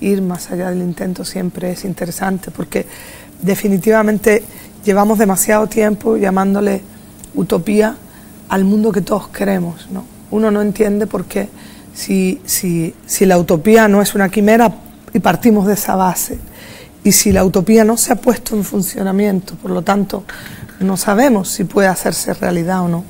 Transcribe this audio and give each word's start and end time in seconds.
ir 0.00 0.22
más 0.22 0.50
allá 0.50 0.70
del 0.70 0.80
intento 0.80 1.24
siempre 1.24 1.72
es 1.72 1.84
interesante 1.84 2.50
porque 2.50 2.86
definitivamente 3.42 4.42
llevamos 4.84 5.18
demasiado 5.18 5.66
tiempo 5.66 6.16
llamándole 6.16 6.82
utopía 7.34 7.96
al 8.48 8.64
mundo 8.64 8.92
que 8.92 9.02
todos 9.02 9.28
queremos. 9.28 9.88
¿no? 9.90 10.04
Uno 10.30 10.50
no 10.50 10.62
entiende 10.62 11.06
por 11.06 11.24
qué 11.26 11.48
si, 11.94 12.40
si, 12.44 12.94
si 13.06 13.26
la 13.26 13.38
utopía 13.38 13.88
no 13.88 14.02
es 14.02 14.14
una 14.14 14.28
quimera 14.28 14.72
y 15.12 15.18
partimos 15.20 15.66
de 15.66 15.74
esa 15.74 15.96
base 15.96 16.38
y 17.02 17.12
si 17.12 17.32
la 17.32 17.44
utopía 17.44 17.84
no 17.84 17.96
se 17.96 18.12
ha 18.12 18.16
puesto 18.16 18.54
en 18.54 18.64
funcionamiento, 18.64 19.54
por 19.56 19.70
lo 19.70 19.82
tanto 19.82 20.24
no 20.80 20.96
sabemos 20.96 21.48
si 21.48 21.64
puede 21.64 21.88
hacerse 21.88 22.34
realidad 22.34 22.82
o 22.82 22.88
no. 22.88 23.04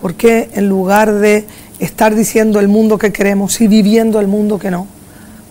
¿Por 0.00 0.14
qué 0.14 0.50
en 0.54 0.68
lugar 0.68 1.12
de 1.14 1.46
estar 1.78 2.14
diciendo 2.14 2.60
el 2.60 2.68
mundo 2.68 2.98
que 2.98 3.12
queremos 3.12 3.60
y 3.60 3.68
viviendo 3.68 4.20
el 4.20 4.28
mundo 4.28 4.58
que 4.58 4.70
no, 4.70 4.86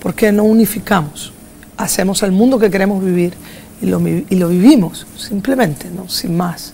por 0.02 0.16
qué 0.16 0.32
no 0.32 0.44
unificamos? 0.44 1.34
Hacemos 1.78 2.24
el 2.24 2.32
mundo 2.32 2.60
que 2.60 2.70
queremos 2.70 3.04
vivir 3.04 3.34
y 3.82 3.86
lo, 3.86 4.06
y 4.08 4.36
lo 4.36 4.50
vivimos, 4.50 5.08
simplemente, 5.16 5.90
¿no? 5.90 6.10
sin 6.10 6.36
más. 6.36 6.74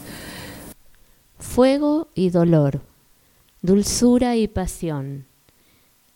Fuego 1.39 2.07
y 2.15 2.29
dolor, 2.31 2.81
dulzura 3.61 4.35
y 4.35 4.47
pasión. 4.47 5.25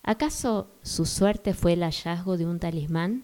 ¿Acaso 0.03 0.67
su 0.81 1.05
suerte 1.05 1.53
fue 1.53 1.73
el 1.73 1.83
hallazgo 1.83 2.37
de 2.37 2.45
un 2.45 2.59
talismán? 2.59 3.23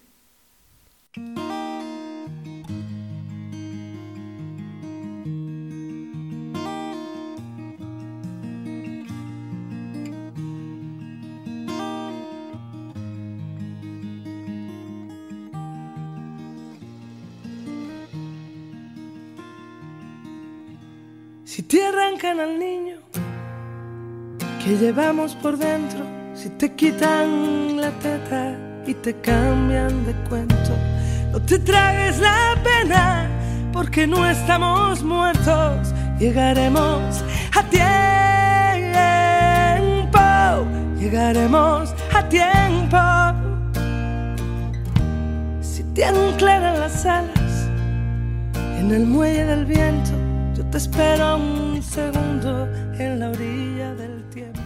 Si 21.55 21.63
te 21.63 21.85
arrancan 21.85 22.41
al 22.41 22.59
niño 22.59 22.97
que 24.61 24.77
llevamos 24.77 25.35
por 25.35 25.57
dentro, 25.57 26.01
si 26.33 26.49
te 26.49 26.73
quitan 26.73 27.79
la 27.79 27.91
teta 27.91 28.57
y 28.85 28.93
te 28.95 29.13
cambian 29.21 30.05
de 30.05 30.11
cuento, 30.27 30.75
no 31.31 31.41
te 31.41 31.57
tragues 31.59 32.19
la 32.19 32.57
pena 32.61 33.29
porque 33.71 34.05
no 34.05 34.29
estamos 34.29 35.01
muertos, 35.01 35.93
llegaremos 36.19 37.23
a 37.53 37.63
tiempo, 40.09 40.19
llegaremos 40.99 41.95
a 42.13 42.27
tiempo. 42.27 42.97
Si 45.61 45.83
te 45.93 46.03
anclan 46.03 46.81
las 46.81 47.05
alas 47.05 47.69
en 48.77 48.91
el 48.91 49.05
muelle 49.05 49.45
del 49.45 49.63
viento, 49.65 50.24
te 50.75 50.79
espero 50.79 51.37
un 51.37 51.81
segundo 51.81 52.65
en 52.99 53.17
la 53.17 53.29
orilla 53.29 53.95
del 53.95 54.29
tiempo. 54.29 54.59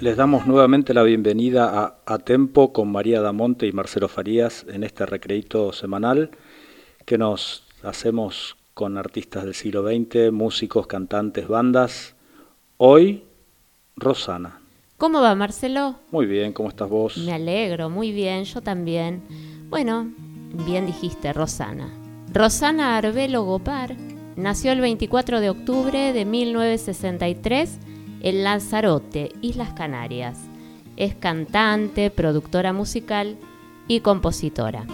Les 0.00 0.14
damos 0.14 0.46
nuevamente 0.46 0.92
la 0.92 1.02
bienvenida 1.02 1.70
a 1.80 1.96
A 2.04 2.18
Tempo 2.18 2.74
con 2.74 2.92
María 2.92 3.22
Damonte 3.22 3.66
y 3.66 3.72
Marcelo 3.72 4.06
Farías 4.08 4.66
en 4.68 4.84
este 4.84 5.06
recreito 5.06 5.72
semanal 5.72 6.30
que 7.06 7.16
nos 7.16 7.64
hacemos 7.82 8.58
con 8.74 8.98
artistas 8.98 9.44
del 9.44 9.54
siglo 9.54 9.82
XX, 9.82 10.30
músicos, 10.30 10.86
cantantes, 10.86 11.48
bandas. 11.48 12.16
Hoy, 12.76 13.24
Rosana. 13.96 14.60
¿Cómo 14.98 15.22
va, 15.22 15.34
Marcelo? 15.34 15.96
Muy 16.10 16.26
bien, 16.26 16.52
¿cómo 16.52 16.68
estás 16.68 16.90
vos? 16.90 17.16
Me 17.16 17.32
alegro, 17.32 17.88
muy 17.88 18.12
bien, 18.12 18.44
yo 18.44 18.60
también. 18.60 19.22
Bueno, 19.70 20.12
bien 20.66 20.84
dijiste, 20.84 21.32
Rosana. 21.32 21.88
Rosana 22.30 22.98
Arbelo 22.98 23.44
Gopar 23.44 23.96
Nació 24.36 24.72
el 24.72 24.82
24 24.82 25.40
de 25.40 25.48
octubre 25.48 26.12
de 26.12 26.26
1963 26.26 27.78
en 28.20 28.44
Lanzarote, 28.44 29.32
Islas 29.40 29.72
Canarias. 29.72 30.38
Es 30.98 31.14
cantante, 31.14 32.10
productora 32.10 32.74
musical 32.74 33.38
y 33.88 34.00
compositora. 34.00 34.84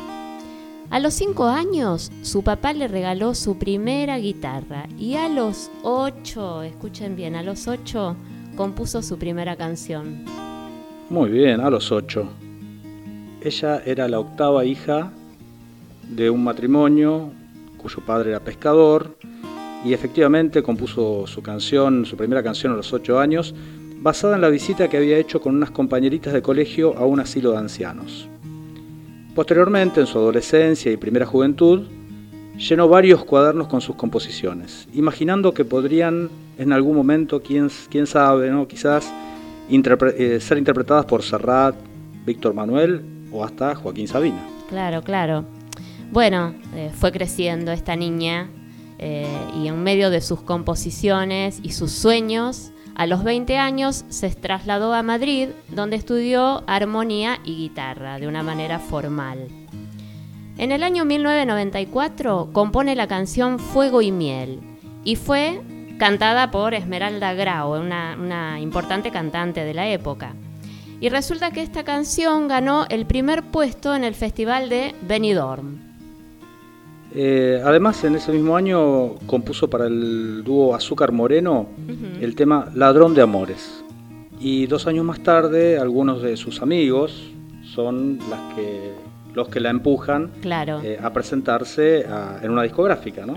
A 0.90 1.00
los 1.00 1.14
5 1.14 1.46
años, 1.46 2.12
su 2.22 2.44
papá 2.44 2.72
le 2.72 2.86
regaló 2.86 3.34
su 3.34 3.58
primera 3.58 4.16
guitarra 4.18 4.86
y 4.96 5.14
a 5.14 5.28
los 5.28 5.72
8, 5.82 6.62
escuchen 6.62 7.16
bien, 7.16 7.34
a 7.34 7.42
los 7.42 7.66
8 7.66 8.14
compuso 8.54 9.02
su 9.02 9.18
primera 9.18 9.56
canción. 9.56 10.24
Muy 11.10 11.30
bien, 11.30 11.60
a 11.60 11.68
los 11.68 11.90
8. 11.90 12.28
Ella 13.42 13.82
era 13.84 14.06
la 14.06 14.20
octava 14.20 14.64
hija 14.64 15.10
de 16.08 16.30
un 16.30 16.44
matrimonio 16.44 17.32
cuyo 17.82 17.98
padre 18.06 18.30
era 18.30 18.40
pescador 18.40 19.16
y 19.84 19.92
efectivamente 19.92 20.62
compuso 20.62 21.26
su 21.26 21.42
canción, 21.42 22.06
su 22.06 22.16
primera 22.16 22.42
canción 22.42 22.72
a 22.72 22.76
los 22.76 22.92
ocho 22.92 23.18
años, 23.18 23.54
basada 24.00 24.36
en 24.36 24.40
la 24.40 24.48
visita 24.48 24.88
que 24.88 24.96
había 24.96 25.18
hecho 25.18 25.40
con 25.40 25.56
unas 25.56 25.70
compañeritas 25.70 26.32
de 26.32 26.42
colegio 26.42 26.96
a 26.96 27.04
un 27.04 27.20
asilo 27.20 27.52
de 27.52 27.58
ancianos. 27.58 28.28
Posteriormente, 29.34 30.00
en 30.00 30.06
su 30.06 30.18
adolescencia 30.18 30.92
y 30.92 30.96
primera 30.96 31.26
juventud, 31.26 31.86
llenó 32.56 32.88
varios 32.88 33.24
cuadernos 33.24 33.68
con 33.68 33.80
sus 33.80 33.96
composiciones, 33.96 34.88
imaginando 34.92 35.54
que 35.54 35.64
podrían 35.64 36.30
en 36.58 36.72
algún 36.72 36.96
momento, 36.96 37.42
quién, 37.42 37.70
quién 37.90 38.06
sabe, 38.06 38.50
¿no? 38.50 38.68
quizás 38.68 39.12
eh, 39.70 40.38
ser 40.40 40.58
interpretadas 40.58 41.06
por 41.06 41.22
Serrat, 41.22 41.74
Víctor 42.26 42.54
Manuel 42.54 43.02
o 43.32 43.44
hasta 43.44 43.74
Joaquín 43.74 44.06
Sabina. 44.06 44.44
Claro, 44.68 45.02
claro. 45.02 45.44
Bueno, 46.12 46.54
eh, 46.74 46.90
fue 46.94 47.10
creciendo 47.10 47.72
esta 47.72 47.96
niña 47.96 48.50
eh, 48.98 49.26
y 49.56 49.68
en 49.68 49.82
medio 49.82 50.10
de 50.10 50.20
sus 50.20 50.42
composiciones 50.42 51.58
y 51.62 51.72
sus 51.72 51.90
sueños, 51.90 52.70
a 52.94 53.06
los 53.06 53.24
20 53.24 53.56
años 53.56 54.04
se 54.10 54.28
trasladó 54.28 54.92
a 54.92 55.02
Madrid, 55.02 55.48
donde 55.70 55.96
estudió 55.96 56.64
armonía 56.66 57.38
y 57.46 57.56
guitarra 57.56 58.18
de 58.18 58.28
una 58.28 58.42
manera 58.42 58.78
formal. 58.78 59.48
En 60.58 60.70
el 60.70 60.82
año 60.82 61.06
1994 61.06 62.50
compone 62.52 62.94
la 62.94 63.06
canción 63.06 63.58
Fuego 63.58 64.02
y 64.02 64.12
Miel 64.12 64.60
y 65.04 65.16
fue 65.16 65.62
cantada 65.98 66.50
por 66.50 66.74
Esmeralda 66.74 67.32
Grau, 67.32 67.80
una, 67.80 68.18
una 68.20 68.60
importante 68.60 69.10
cantante 69.10 69.64
de 69.64 69.72
la 69.72 69.88
época. 69.88 70.34
Y 71.00 71.08
resulta 71.08 71.52
que 71.52 71.62
esta 71.62 71.84
canción 71.84 72.48
ganó 72.48 72.84
el 72.90 73.06
primer 73.06 73.44
puesto 73.44 73.94
en 73.94 74.04
el 74.04 74.14
Festival 74.14 74.68
de 74.68 74.94
Benidorm. 75.00 75.91
Eh, 77.14 77.60
además, 77.64 78.02
en 78.04 78.14
ese 78.14 78.32
mismo 78.32 78.56
año 78.56 79.14
compuso 79.26 79.68
para 79.68 79.86
el 79.86 80.42
dúo 80.44 80.74
Azúcar 80.74 81.12
Moreno 81.12 81.68
el 82.20 82.34
tema 82.34 82.70
Ladrón 82.74 83.14
de 83.14 83.22
Amores. 83.22 83.84
Y 84.40 84.66
dos 84.66 84.86
años 84.86 85.04
más 85.04 85.22
tarde, 85.22 85.78
algunos 85.78 86.22
de 86.22 86.36
sus 86.36 86.62
amigos 86.62 87.30
son 87.74 88.18
las 88.30 88.54
que, 88.54 88.92
los 89.34 89.48
que 89.48 89.60
la 89.60 89.70
empujan 89.70 90.30
eh, 90.42 90.98
a 91.00 91.12
presentarse 91.12 92.04
en 92.42 92.50
una 92.50 92.62
discográfica, 92.62 93.24
¿no? 93.26 93.36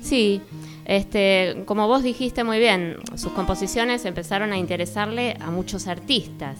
Sí. 0.00 0.40
Este, 0.84 1.64
como 1.66 1.86
vos 1.86 2.02
dijiste 2.02 2.44
muy 2.44 2.58
bien, 2.58 2.96
sus 3.14 3.32
composiciones 3.32 4.06
empezaron 4.06 4.52
a 4.52 4.58
interesarle 4.58 5.36
a 5.38 5.50
muchos 5.50 5.86
artistas. 5.86 6.58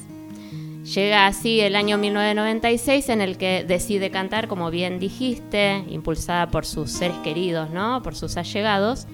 Llega 0.94 1.26
así 1.26 1.60
el 1.60 1.76
año 1.76 1.98
1996 1.98 3.10
en 3.10 3.20
el 3.20 3.36
que 3.36 3.62
decide 3.68 4.10
cantar, 4.10 4.48
como 4.48 4.70
bien 4.70 4.98
dijiste, 4.98 5.84
impulsada 5.90 6.50
por 6.50 6.64
sus 6.64 6.90
seres 6.90 7.18
queridos, 7.18 7.68
¿no? 7.68 8.02
por 8.02 8.14
sus 8.14 8.38
allegados. 8.38 9.06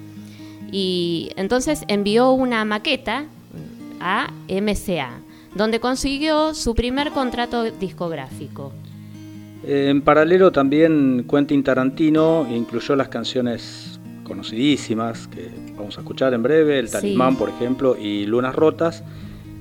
Y 0.71 1.31
entonces 1.35 1.83
envió 1.89 2.31
una 2.31 2.63
maqueta 2.63 3.25
a 3.99 4.31
MCA, 4.47 5.19
donde 5.53 5.81
consiguió 5.81 6.53
su 6.53 6.75
primer 6.75 7.11
contrato 7.11 7.63
discográfico. 7.65 8.71
En 9.67 10.01
paralelo 10.01 10.53
también 10.53 11.25
Quentin 11.29 11.61
Tarantino 11.61 12.47
incluyó 12.49 12.95
las 12.95 13.09
canciones 13.09 13.99
conocidísimas 14.23 15.27
que 15.27 15.51
vamos 15.75 15.97
a 15.97 16.01
escuchar 16.01 16.33
en 16.33 16.41
breve, 16.41 16.79
El 16.79 16.89
Talismán, 16.89 17.35
por 17.35 17.49
ejemplo, 17.49 17.97
y 17.97 18.25
Lunas 18.25 18.55
Rotas 18.55 19.03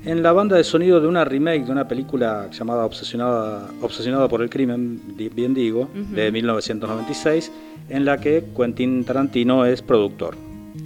en 0.04 0.22
la 0.22 0.32
banda 0.32 0.56
de 0.56 0.64
sonido 0.64 1.00
de 1.00 1.06
una 1.06 1.24
remake 1.24 1.64
de 1.64 1.72
una 1.72 1.88
película 1.88 2.48
llamada 2.50 2.84
Obsesionada, 2.84 3.70
Obsesionada 3.80 4.28
por 4.28 4.42
el 4.42 4.50
Crimen, 4.50 5.00
bien 5.16 5.54
digo, 5.54 5.88
de 5.94 6.30
1996, 6.30 7.50
en 7.88 8.04
la 8.04 8.18
que 8.18 8.44
Quentin 8.56 9.04
Tarantino 9.04 9.64
es 9.64 9.82
productor. 9.82 10.36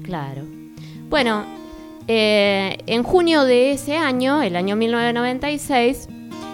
Claro. 0.02 0.42
Bueno, 1.08 1.44
eh, 2.06 2.78
en 2.86 3.02
junio 3.02 3.44
de 3.44 3.72
ese 3.72 3.96
año, 3.96 4.42
el 4.42 4.56
año 4.56 4.76
1996, 4.76 6.08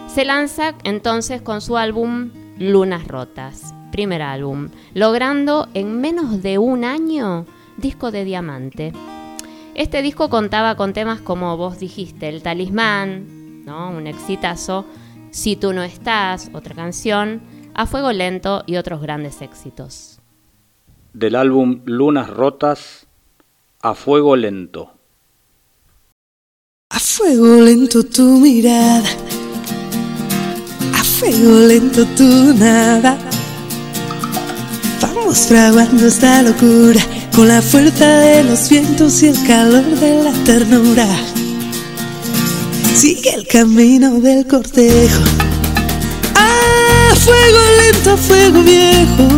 se 0.06 0.25
lanza 0.25 0.75
entonces 0.84 1.43
con 1.43 1.60
su 1.60 1.76
álbum 1.76 2.31
Lunas 2.58 3.06
Rotas, 3.08 3.75
primer 3.93 4.22
álbum, 4.22 4.69
logrando 4.94 5.69
en 5.75 6.00
menos 6.00 6.43
de 6.43 6.58
un 6.58 6.84
año 6.84 7.46
disco 7.76 8.10
de 8.10 8.25
diamante. 8.25 8.93
Este 9.75 10.03
disco 10.03 10.31
contaba 10.31 10.76
con 10.76 10.93
temas 10.93 11.21
como 11.21 11.56
vos 11.56 11.81
dijiste, 11.81 12.29
El 12.29 12.43
Talismán, 12.43 13.65
¿no? 13.65 13.91
un 13.91 14.06
exitazo, 14.06 14.87
Si 15.32 15.56
tú 15.56 15.73
no 15.73 15.82
estás, 15.82 16.49
otra 16.53 16.76
canción, 16.76 17.43
A 17.75 17.87
Fuego 17.87 18.12
Lento 18.12 18.62
y 18.67 18.76
otros 18.76 19.00
grandes 19.03 19.43
éxitos. 19.43 20.21
Del 21.12 21.35
álbum 21.35 21.81
Lunas 21.87 22.31
Rotas, 22.31 23.09
A 23.82 23.94
Fuego 23.94 24.37
Lento. 24.37 24.93
A 26.91 27.00
fuego 27.00 27.61
lento 27.61 28.05
tu 28.05 28.38
mirada, 28.38 29.09
a 30.93 31.03
fuego 31.03 31.67
lento 31.67 32.05
tu 32.17 32.55
nada. 32.55 33.19
Vamos 35.00 35.49
fraguando 35.49 36.06
esta 36.06 36.43
locura 36.43 37.00
con 37.34 37.48
la 37.48 37.60
fuerza 37.60 38.06
de 38.06 38.44
los 38.44 38.69
vientos 38.69 39.22
y 39.22 39.28
el 39.28 39.46
calor 39.46 39.84
de 39.84 40.22
la 40.22 40.32
ternura. 40.44 41.06
Sigue 42.94 43.34
el 43.34 43.46
camino 43.46 44.20
del 44.20 44.46
cortejo. 44.46 45.22
A 46.36 47.14
fuego 47.16 47.58
lento, 47.82 48.16
fuego 48.16 48.62
viejo. 48.62 49.28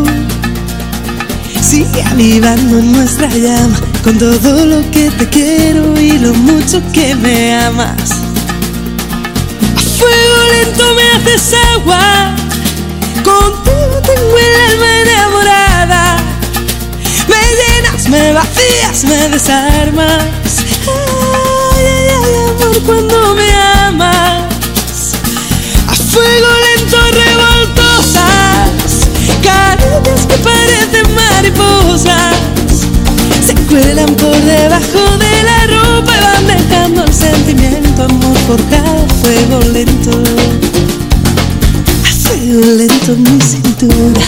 Sigue 1.61 2.03
avivando 2.03 2.83
nuestra 2.83 3.29
llama 3.29 3.81
con 4.05 4.19
todo 4.19 4.67
lo 4.67 4.91
que 4.91 5.11
te 5.11 5.29
quiero 5.29 5.99
y 5.99 6.19
lo 6.19 6.35
mucho 6.35 6.83
que 6.93 7.15
me 7.15 7.55
amas. 7.55 8.11
A 9.75 9.81
fuego 9.99 10.37
lento 10.53 10.85
me 10.95 11.11
haces 11.17 11.55
agua, 11.75 12.35
contigo 13.25 14.03
tengo 14.05 14.39
el 14.39 14.55
alma 14.71 15.01
enamorada. 15.03 16.17
Me 17.29 17.66
me 18.09 18.33
vacías, 18.33 19.05
me 19.05 19.29
desarmas. 19.29 20.25
Ay, 20.87 21.85
ay, 21.85 22.09
ay, 22.09 22.35
amor, 22.51 22.83
cuando 22.85 23.35
me 23.35 23.53
amas. 23.87 24.45
A 25.89 25.95
fuego 25.95 26.49
lento 26.67 26.97
revoltosas, 27.23 28.71
caricias 29.43 30.27
que 30.27 30.37
parecen 30.39 31.15
mariposas 31.15 32.35
se 33.47 33.55
cuelan 33.67 34.15
por 34.17 34.35
debajo 34.35 35.19
de 35.19 35.43
la 35.43 35.67
ropa 35.67 36.13
y 36.17 36.21
van 36.21 36.47
dejando 36.47 37.05
el 37.05 37.13
sentimiento, 37.13 38.05
amor 38.05 38.37
forjado, 38.47 39.07
fuego 39.23 39.61
lento. 39.73 40.11
A 42.05 42.29
fuego 42.29 42.61
lento 42.77 43.17
mi 43.17 43.41
cintura, 43.41 44.21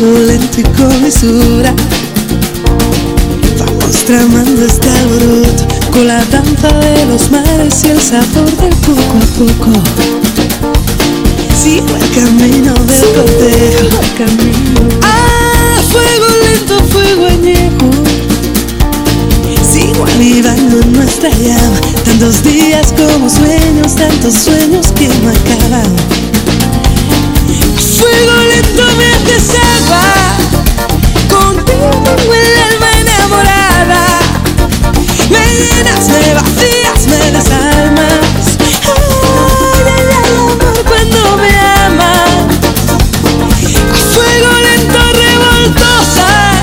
lento 0.00 0.60
y 0.60 0.62
con 0.62 1.02
mesura. 1.02 1.72
Vamos 3.58 4.04
tramando 4.04 4.64
este 4.66 4.88
alboroto 4.90 5.66
con 5.92 6.06
la 6.08 6.24
danza 6.26 6.68
de 6.68 7.06
los 7.06 7.30
mares 7.30 7.84
y 7.84 7.90
el 7.90 8.00
sabor 8.00 8.50
del 8.56 8.74
poco 8.76 9.00
a 9.00 9.26
poco. 9.38 9.72
Sigo 11.62 11.96
el 11.96 12.10
camino 12.10 12.74
del 12.74 13.12
cortejo, 13.14 14.00
el 14.02 14.14
camino. 14.14 14.80
Ah, 15.02 15.80
fuego 15.92 16.26
lento, 16.42 16.78
fuego 16.90 17.26
añejo. 17.26 17.90
Sigo 19.70 20.06
avivando 20.06 20.84
nuestra 20.86 21.30
llama, 21.30 21.80
tantos 22.04 22.42
días 22.42 22.92
como 22.96 23.30
sueños, 23.30 23.94
tantos 23.94 24.34
sueños 24.34 24.92
que 24.92 25.08
no 25.08 25.30
acaban. 25.30 26.33
Fuego 27.96 28.36
lento 28.48 28.82
me 28.96 29.06
haces 29.14 29.50
agua, 29.54 30.02
contigo 31.30 31.90
tengo 32.02 32.34
el 32.34 32.56
alma 32.72 32.88
enamorada. 33.00 34.02
Me 35.30 35.38
llenas, 35.38 36.08
me 36.08 36.34
vacías, 36.34 37.06
me 37.06 37.30
desarmas. 37.30 38.46
Ay, 38.84 39.84
ay, 39.96 40.06
ay, 40.12 40.26
amor, 40.28 40.84
cuando 40.88 41.36
me 41.36 41.52
amas. 41.86 42.30
A 43.92 43.96
fuego 44.12 44.50
lento 44.66 45.00
revoltosas, 45.22 46.62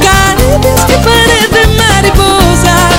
caricias 0.00 0.80
que 0.86 0.96
parecen 0.98 1.70
mariposas. 1.76 2.92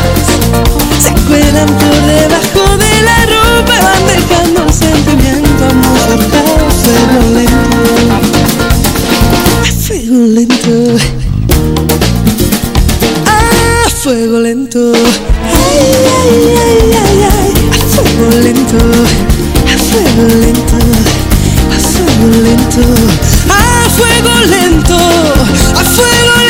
Se 0.99 1.13
cuelan 1.27 1.69
por 1.77 1.95
debajo 2.01 2.63
de 2.77 2.93
la 3.03 3.17
ropa 3.27 3.75
van 3.83 4.03
dejando 4.07 4.63
el 4.63 4.73
sentimiento, 4.73 5.65
amor 5.65 6.23
fuego 14.13 14.39
lento. 14.41 14.93
Ay, 14.93 15.79
ay, 16.19 16.33
ay, 16.65 16.93
ay, 17.03 17.19
ay. 17.33 17.51
A 17.71 17.87
fuego 17.93 18.29
lento. 18.43 18.77
A 19.65 19.77
fuego 19.87 20.23
lento. 20.39 20.77
A 21.71 21.79
fuego 21.79 22.25
lento. 22.45 22.83
A 23.49 23.89
fuego 23.89 24.33
lento. 24.51 24.99
A 25.79 25.83
fuego 25.83 26.31
lento 26.37 26.42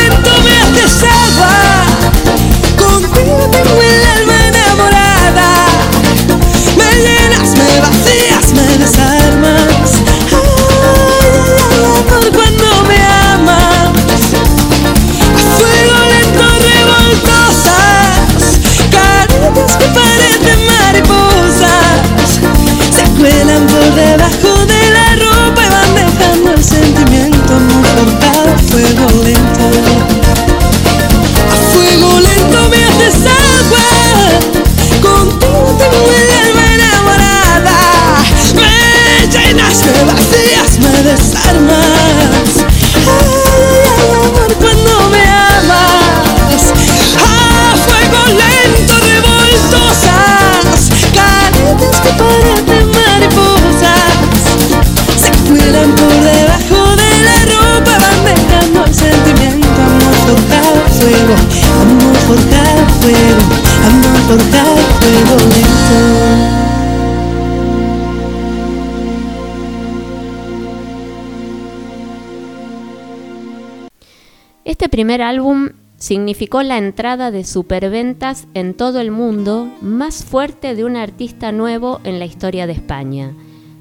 primer 74.94 75.24
álbum 75.24 75.72
significó 75.98 76.62
la 76.62 76.78
entrada 76.78 77.32
de 77.32 77.46
superventas 77.46 78.48
en 78.54 78.76
todo 78.76 79.00
el 79.00 79.10
mundo 79.10 79.68
más 79.82 80.24
fuerte 80.24 80.76
de 80.76 80.86
un 80.86 80.98
artista 80.98 81.52
nuevo 81.52 82.00
en 82.04 82.20
la 82.20 82.26
historia 82.26 82.68
de 82.68 82.74
España, 82.74 83.34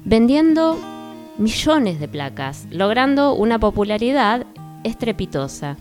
vendiendo 0.05 0.75
millones 1.37 1.99
de 1.99 2.07
placas, 2.07 2.65
logrando 2.71 3.35
una 3.35 3.59
popularidad 3.59 4.47
estrepitosa 4.83 5.77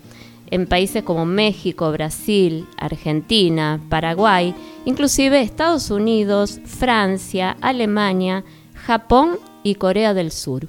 en 0.51 0.67
países 0.67 1.03
como 1.03 1.25
México, 1.25 1.91
Brasil, 1.91 2.67
Argentina, 2.77 3.81
Paraguay, 3.89 4.55
inclusive 4.85 5.41
Estados 5.41 5.91
Unidos, 5.91 6.61
Francia, 6.67 7.57
Alemania, 7.63 8.45
Japón 8.75 9.39
y 9.63 9.77
Corea 9.77 10.13
del 10.13 10.31
Sur. 10.31 10.69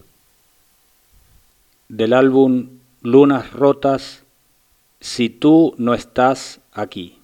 Del 1.89 2.13
álbum 2.13 2.69
Lunas 3.01 3.51
Rotas, 3.51 4.22
Si 5.05 5.27
tú 5.29 5.75
no 5.77 5.93
estás 5.93 6.61
aquí. 6.71 7.19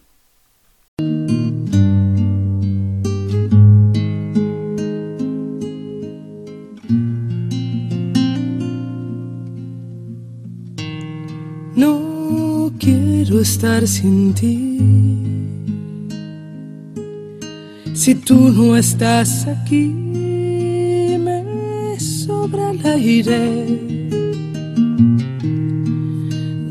No 11.73 12.73
quiero 12.77 13.39
estar 13.39 13.87
sin 13.87 14.33
ti. 14.33 14.77
Si 17.93 18.13
tú 18.13 18.35
no 18.49 18.75
estás 18.75 19.47
aquí, 19.47 19.85
me 21.17 21.97
sobra 21.97 22.71
el 22.71 22.85
aire. 22.85 23.98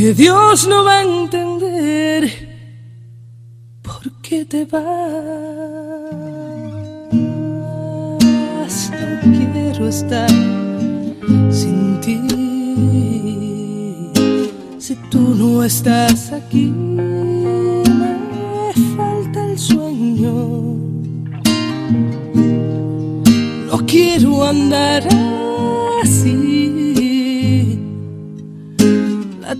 que 0.00 0.14
Dios 0.14 0.66
no 0.66 0.82
va 0.82 1.00
a 1.00 1.02
entender 1.02 2.22
por 3.82 4.10
qué 4.22 4.46
te 4.46 4.64
vas. 4.64 4.80
No 8.98 9.20
quiero 9.36 9.88
estar 9.88 10.30
sin 11.50 12.00
ti. 12.00 12.18
Si 14.78 14.94
tú 15.10 15.20
no 15.40 15.62
estás 15.62 16.32
aquí, 16.32 16.68
me 16.68 18.72
falta 18.96 19.44
el 19.50 19.58
sueño. 19.58 20.32
No 23.70 23.86
quiero 23.86 24.46
andar 24.46 25.02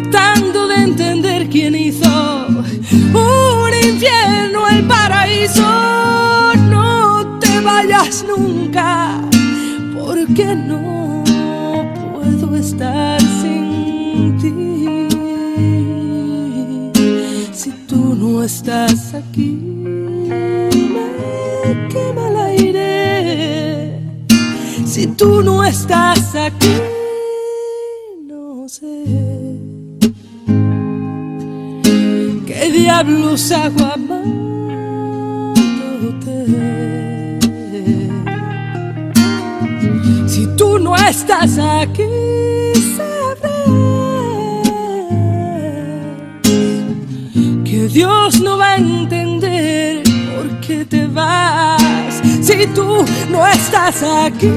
tratando 0.00 0.66
de 0.66 0.74
entender 0.74 1.48
quién 1.48 1.76
hizo 1.76 2.48
un 2.48 3.74
infierno 3.88 4.68
el 4.68 4.84
paraíso. 4.88 5.62
No 6.68 7.38
te 7.38 7.60
vayas 7.60 8.24
nunca, 8.26 9.20
porque 9.96 10.56
no 10.56 11.22
puedo 12.12 12.56
estar 12.56 13.20
sin 13.20 14.36
ti. 14.40 14.52
Si 17.52 17.70
tú 17.86 18.16
no 18.16 18.42
estás 18.42 19.14
aquí, 19.14 19.52
me 20.92 21.88
quema 21.88 22.28
el 22.30 22.36
aire. 22.36 24.00
Si 24.84 25.06
tú 25.06 25.40
no 25.42 25.64
estás 25.64 26.34
aquí, 26.34 26.74
no 28.26 28.68
sé 28.68 29.33
diablos 32.74 33.52
hago. 33.52 33.84
Si 40.26 40.46
tú 40.56 40.78
no 40.80 40.96
estás 40.96 41.58
aquí, 41.58 42.02
sabrás 42.96 43.68
que 47.64 47.88
Dios 47.92 48.40
no 48.40 48.58
va 48.58 48.72
a 48.72 48.76
entender 48.76 50.02
por 50.34 50.60
qué 50.60 50.84
te 50.84 51.06
vas. 51.06 52.20
Si 52.42 52.66
tú 52.74 53.04
no 53.30 53.46
estás 53.46 54.02
aquí, 54.02 54.50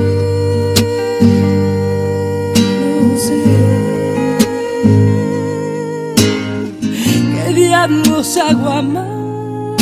amándote. 8.78 9.78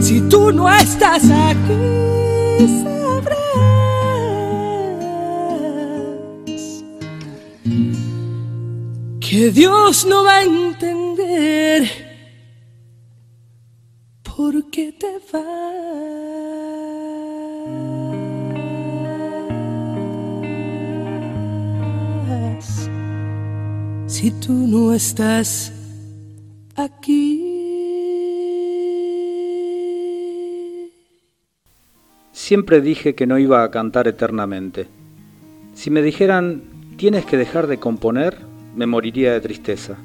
Si 0.00 0.20
tú 0.28 0.52
no 0.52 0.72
estás 0.72 1.24
aquí, 1.24 1.74
sabrás 2.82 3.38
que 9.20 9.50
Dios 9.50 10.06
no 10.06 10.24
va 10.24 10.36
a 10.38 10.42
entender 10.42 11.90
por 14.22 14.70
qué 14.70 14.92
te 14.92 15.20
vas. 15.32 15.89
Tú 24.50 24.66
no 24.66 24.92
estás 24.92 25.72
aquí. 26.74 27.46
Siempre 32.32 32.80
dije 32.80 33.14
que 33.14 33.28
no 33.28 33.38
iba 33.38 33.62
a 33.62 33.70
cantar 33.70 34.08
eternamente. 34.08 34.88
Si 35.74 35.88
me 35.90 36.02
dijeran, 36.02 36.64
tienes 36.96 37.24
que 37.26 37.36
dejar 37.36 37.68
de 37.68 37.78
componer, 37.78 38.38
me 38.74 38.86
moriría 38.86 39.32
de 39.34 39.40
tristeza. 39.40 39.98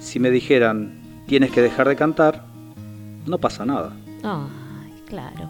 Si 0.00 0.20
me 0.20 0.30
dijeran, 0.30 1.24
tienes 1.26 1.50
que 1.50 1.62
dejar 1.62 1.88
de 1.88 1.96
cantar, 1.96 2.44
no 3.26 3.38
pasa 3.38 3.64
nada. 3.64 3.96
Ay, 4.22 4.92
claro. 5.06 5.48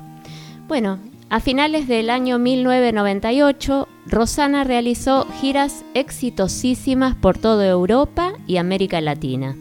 Bueno, 0.68 1.00
a 1.32 1.40
finales 1.40 1.88
del 1.88 2.10
año 2.10 2.38
1998, 2.38 3.88
Rosana 4.04 4.64
realizó 4.64 5.26
giras 5.40 5.82
exitosísimas 5.94 7.14
por 7.14 7.38
toda 7.38 7.66
Europa 7.66 8.34
y 8.46 8.58
América 8.58 9.00
Latina. 9.00 9.56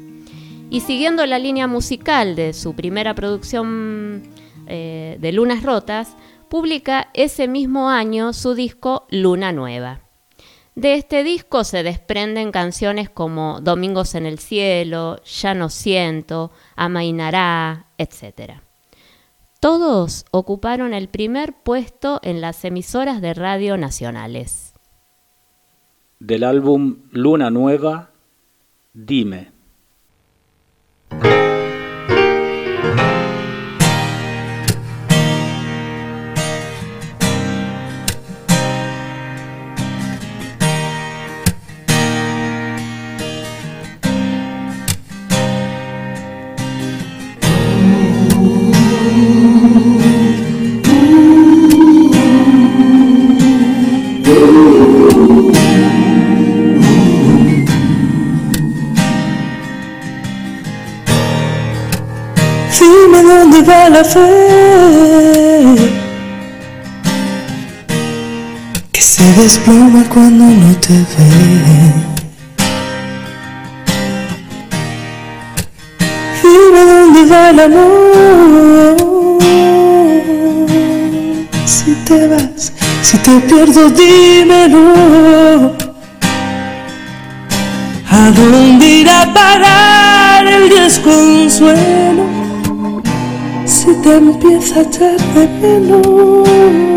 Y 0.69 0.81
siguiendo 0.81 1.25
la 1.25 1.39
línea 1.39 1.67
musical 1.67 2.35
de 2.35 2.51
su 2.51 2.75
primera 2.75 3.15
producción 3.15 4.23
eh, 4.67 5.15
de 5.21 5.31
Lunas 5.31 5.63
Rotas, 5.63 6.17
publica 6.49 7.07
ese 7.13 7.47
mismo 7.47 7.89
año 7.89 8.33
su 8.33 8.53
disco 8.53 9.07
Luna 9.09 9.53
Nueva. 9.53 10.01
De 10.75 10.95
este 10.95 11.23
disco 11.23 11.63
se 11.63 11.83
desprenden 11.83 12.51
canciones 12.51 13.09
como 13.09 13.61
Domingos 13.61 14.13
en 14.15 14.25
el 14.25 14.39
Cielo, 14.39 15.21
Ya 15.23 15.53
no 15.53 15.69
siento, 15.69 16.51
Amainará, 16.75 17.85
etc. 17.97 18.59
Todos 19.61 20.25
ocuparon 20.31 20.91
el 20.95 21.07
primer 21.07 21.53
puesto 21.53 22.19
en 22.23 22.41
las 22.41 22.65
emisoras 22.65 23.21
de 23.21 23.35
radio 23.35 23.77
nacionales. 23.77 24.73
Del 26.19 26.43
álbum 26.43 27.03
Luna 27.11 27.51
Nueva, 27.51 28.09
Dime. 28.91 29.51
La 63.89 64.03
fe 64.03 65.75
que 68.91 69.01
se 69.01 69.23
desploma 69.33 70.03
cuando 70.13 70.45
no 70.45 70.75
te 70.77 70.93
ve. 70.93 71.93
Dime 76.43 76.81
dónde 76.91 77.25
va 77.31 77.49
el 77.49 77.59
amor 77.59 79.01
si 81.65 81.95
te 82.05 82.27
vas, 82.27 82.73
si 83.01 83.17
te 83.17 83.39
pierdo, 83.41 83.89
dímelo. 83.89 85.75
¿A 88.09 88.31
dónde 88.31 88.85
irá 88.85 89.21
a 89.23 89.33
parar 89.33 90.45
el 90.45 90.69
desconsuelo 90.69 92.40
te 94.01 94.15
empieza 94.15 94.79
a 94.79 94.81
echar 94.83 95.17
de 95.33 95.47
menos? 95.47 96.90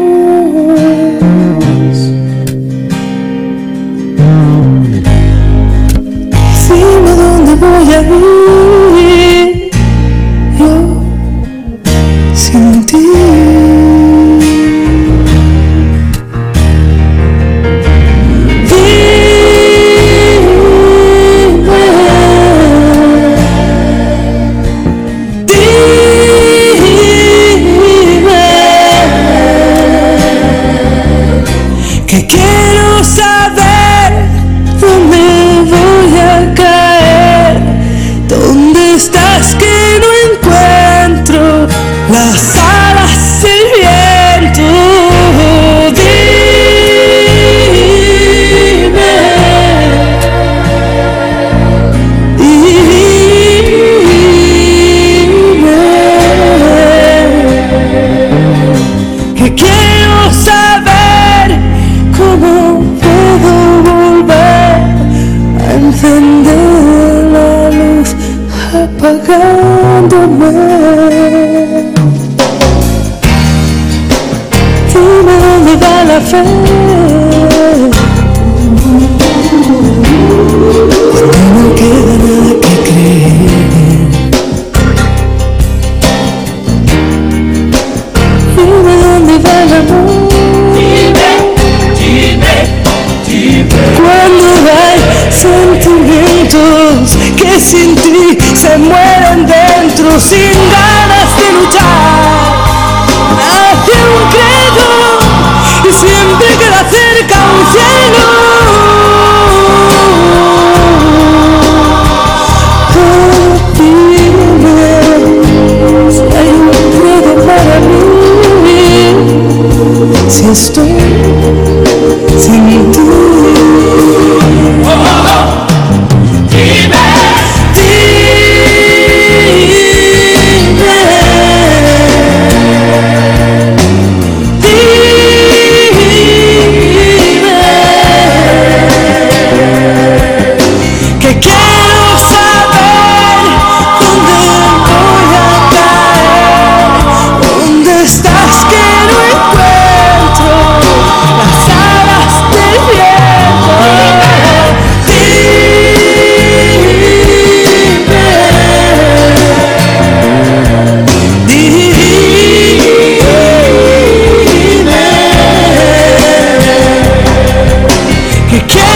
Que 168.55 168.67
quiero 168.67 168.93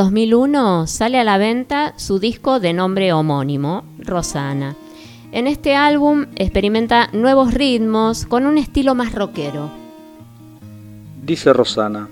2001 0.00 0.86
sale 0.86 1.18
a 1.18 1.24
la 1.24 1.36
venta 1.36 1.92
su 1.98 2.18
disco 2.18 2.58
de 2.58 2.72
nombre 2.72 3.12
homónimo, 3.12 3.84
Rosana. 3.98 4.74
En 5.30 5.46
este 5.46 5.74
álbum 5.74 6.24
experimenta 6.36 7.10
nuevos 7.12 7.52
ritmos 7.52 8.24
con 8.24 8.46
un 8.46 8.56
estilo 8.56 8.94
más 8.94 9.14
rockero. 9.14 9.70
Dice 11.22 11.52
Rosana, 11.52 12.08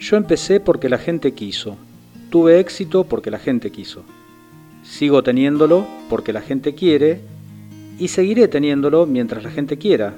yo 0.00 0.16
empecé 0.16 0.60
porque 0.60 0.88
la 0.88 0.96
gente 0.96 1.34
quiso, 1.34 1.76
tuve 2.30 2.58
éxito 2.58 3.04
porque 3.04 3.30
la 3.30 3.38
gente 3.38 3.70
quiso. 3.70 4.02
sigo 4.82 5.22
teniéndolo 5.22 5.86
porque 6.08 6.32
la 6.32 6.40
gente 6.40 6.74
quiere 6.74 7.20
y 7.98 8.08
seguiré 8.08 8.48
teniéndolo 8.48 9.04
mientras 9.04 9.44
la 9.44 9.50
gente 9.50 9.76
quiera. 9.76 10.14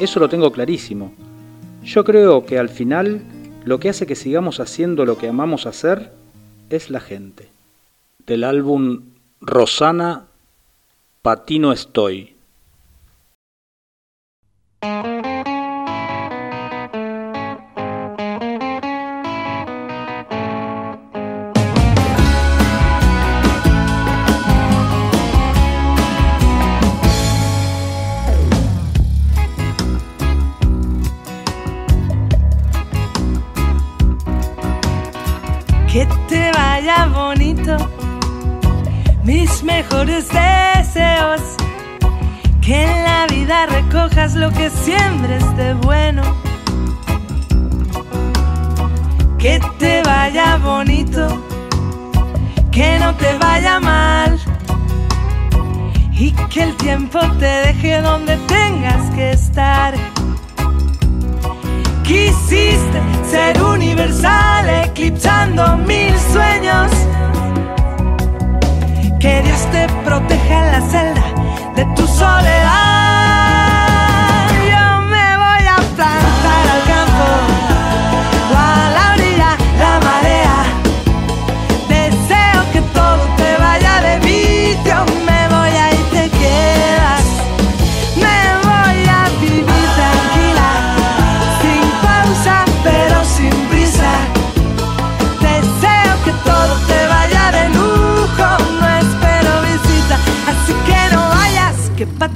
Eso 0.00 0.20
lo 0.20 0.30
tengo 0.30 0.50
clarísimo. 0.52 1.12
Yo 1.82 2.02
creo 2.02 2.46
que 2.46 2.58
al 2.58 2.70
final 2.70 3.20
lo 3.64 3.80
que 3.80 3.88
hace 3.88 4.06
que 4.06 4.14
sigamos 4.14 4.60
haciendo 4.60 5.06
lo 5.06 5.16
que 5.16 5.28
amamos 5.28 5.66
hacer 5.66 6.12
es 6.70 6.90
la 6.90 7.00
gente. 7.00 7.48
Del 8.26 8.44
álbum 8.44 9.02
Rosana, 9.40 10.26
Patino 11.22 11.72
Estoy. 11.72 12.34
Mis 39.24 39.62
mejores 39.62 40.28
deseos. 40.28 41.40
Que 42.60 42.84
en 42.84 43.04
la 43.04 43.26
vida 43.26 43.66
recojas 43.66 44.34
lo 44.34 44.50
que 44.50 44.70
siembres 44.70 45.44
de 45.56 45.74
bueno. 45.74 46.22
Que 49.38 49.60
te 49.78 50.02
vaya 50.02 50.56
bonito, 50.56 51.44
que 52.70 52.98
no 52.98 53.14
te 53.16 53.36
vaya 53.38 53.80
mal. 53.80 54.38
Y 56.12 56.30
que 56.32 56.62
el 56.62 56.76
tiempo 56.76 57.18
te 57.38 57.46
deje 57.46 58.00
donde 58.00 58.36
tengas 58.46 59.10
que 59.14 59.32
estar. 59.32 59.94
Quisiste 62.04 63.02
ser 63.30 63.60
universal, 63.62 64.68
eclipsando 64.86 65.76
mil 65.78 66.14
sueños. 66.32 66.90
Que 69.24 69.40
Dios 69.40 69.66
te 69.72 69.86
proteja 70.04 70.66
en 70.66 70.72
la 70.72 70.80
celda 70.82 71.24
de 71.74 71.86
tu 71.96 72.06
soledad. 72.06 73.03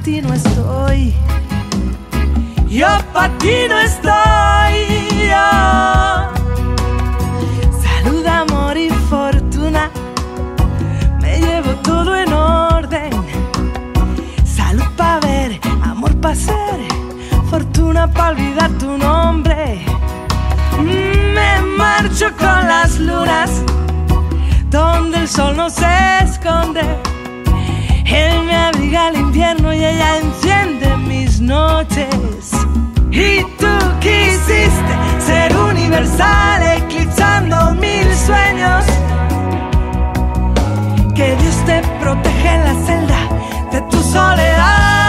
Ti 0.09 0.23
no 0.23 0.33
estoy. 0.33 1.15
Yo 2.69 2.89
pa' 3.13 3.29
ti 3.41 3.57
no 3.69 3.79
estoy. 3.91 4.77
Salud, 7.85 8.25
amor 8.27 8.77
y 8.79 8.89
fortuna, 9.11 9.91
me 11.21 11.33
llevo 11.45 11.73
todo 11.91 12.17
en 12.17 12.33
orden. 12.33 13.11
Salud 14.45 14.91
pa' 14.97 15.21
ver, 15.21 15.61
amor 15.83 16.13
pa' 16.23 16.35
ser, 16.35 16.79
fortuna 17.51 18.07
pa' 18.11 18.31
olvidar 18.31 18.71
tu 18.83 18.97
nombre. 18.97 19.85
Me 21.37 21.51
marcho 21.83 22.27
con 22.43 22.61
las 22.73 22.99
lunas, 22.99 23.51
donde 24.71 25.19
el 25.19 25.29
sol 25.29 25.55
no 25.57 25.69
se 25.69 25.95
esconde. 26.25 27.08
Él 28.11 28.43
me 28.45 28.57
abriga 28.57 29.09
el 29.09 29.17
invierno 29.17 29.73
y 29.73 29.85
ella 29.85 30.19
enciende 30.19 30.97
mis 30.97 31.41
noches. 31.41 32.53
Y 33.11 33.43
tú 33.59 33.69
quisiste 34.01 34.95
ser 35.19 35.55
universal, 35.57 36.63
eclipsando 36.79 37.75
mil 37.75 38.15
sueños. 38.15 38.85
Que 41.15 41.37
Dios 41.37 41.57
te 41.67 41.83
proteja 42.01 42.55
en 42.55 42.65
la 42.65 42.87
celda 42.87 43.19
de 43.73 43.81
tu 43.91 44.03
soledad. 44.03 45.08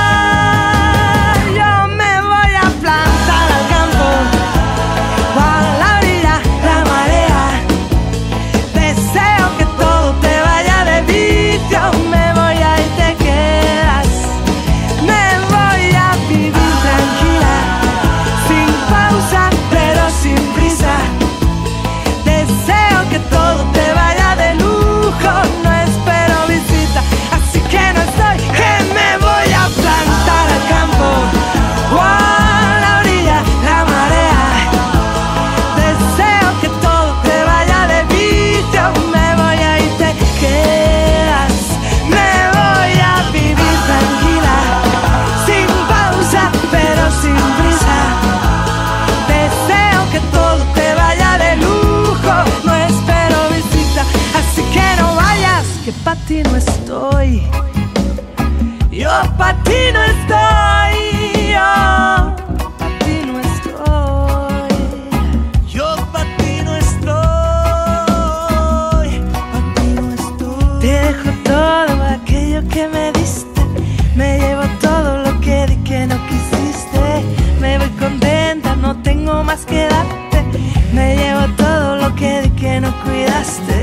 Cuidaste. 83.04 83.80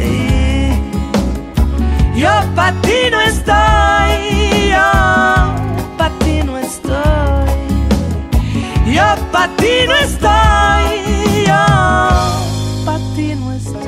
Yo 2.17 2.31
pa' 2.55 2.73
ti 2.83 3.11
no 3.11 3.21
estoy, 3.21 4.71
yo 4.71 4.91
pa' 5.99 6.11
ti 6.21 6.43
no 6.43 6.57
estoy. 6.59 6.95
Yo 8.87 9.03
pa' 9.33 9.49
ti 9.57 9.87
no 9.87 9.95
estoy, 9.97 11.45
yo 11.47 11.67
pa' 12.87 12.99
ti 13.15 13.35
no 13.35 13.53
estoy. 13.53 13.83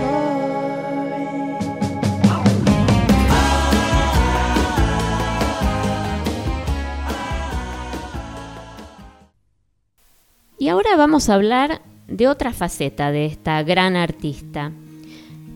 Y 10.59 10.69
ahora 10.69 10.97
vamos 10.97 11.31
a 11.31 11.35
hablar 11.35 11.81
de 12.09 12.29
otra 12.29 12.53
faceta 12.53 13.11
de 13.11 13.25
esta 13.27 13.63
gran 13.63 13.97
artista. 13.97 14.73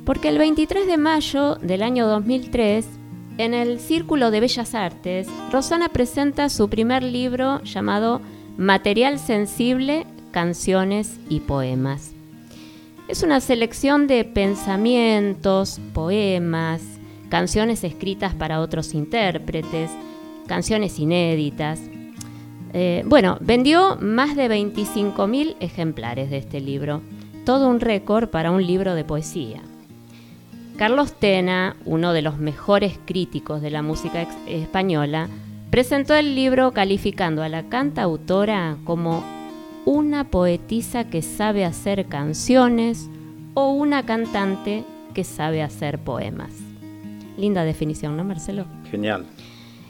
Porque 0.04 0.30
el 0.30 0.38
23 0.38 0.88
de 0.88 0.96
mayo 0.96 1.54
del 1.56 1.82
año 1.82 2.08
2003, 2.08 2.86
en 3.38 3.54
el 3.54 3.78
Círculo 3.78 4.32
de 4.32 4.40
Bellas 4.40 4.74
Artes, 4.74 5.28
Rosana 5.52 5.90
presenta 5.90 6.48
su 6.48 6.68
primer 6.68 7.04
libro 7.04 7.62
llamado 7.62 8.20
Material 8.56 9.20
Sensible, 9.20 10.04
Canciones 10.32 11.20
y 11.28 11.40
Poemas. 11.40 12.14
Es 13.06 13.22
una 13.22 13.40
selección 13.40 14.08
de 14.08 14.24
pensamientos, 14.24 15.80
poemas, 15.92 16.82
canciones 17.28 17.84
escritas 17.84 18.34
para 18.34 18.60
otros 18.60 18.94
intérpretes, 18.94 19.90
canciones 20.48 20.98
inéditas. 20.98 21.80
Eh, 22.72 23.04
bueno, 23.06 23.38
vendió 23.40 23.96
más 24.00 24.34
de 24.34 24.48
25.000 24.48 25.56
ejemplares 25.60 26.28
de 26.28 26.38
este 26.38 26.60
libro, 26.60 27.02
todo 27.44 27.68
un 27.68 27.78
récord 27.78 28.30
para 28.30 28.50
un 28.50 28.66
libro 28.66 28.96
de 28.96 29.04
poesía. 29.04 29.62
Carlos 30.76 31.12
Tena, 31.12 31.76
uno 31.84 32.12
de 32.12 32.22
los 32.22 32.38
mejores 32.38 32.98
críticos 33.04 33.62
de 33.62 33.70
la 33.70 33.82
música 33.82 34.26
española, 34.46 35.28
presentó 35.70 36.14
el 36.14 36.34
libro 36.34 36.72
calificando 36.72 37.42
a 37.42 37.48
la 37.48 37.64
cantautora 37.68 38.76
como 38.84 39.24
una 39.84 40.24
poetisa 40.24 41.08
que 41.08 41.22
sabe 41.22 41.64
hacer 41.64 42.06
canciones 42.06 43.08
o 43.54 43.70
una 43.72 44.04
cantante 44.04 44.84
que 45.14 45.24
sabe 45.24 45.62
hacer 45.62 45.98
poemas. 45.98 46.52
Linda 47.36 47.64
definición, 47.64 48.16
¿no, 48.16 48.24
Marcelo? 48.24 48.66
Genial. 48.90 49.26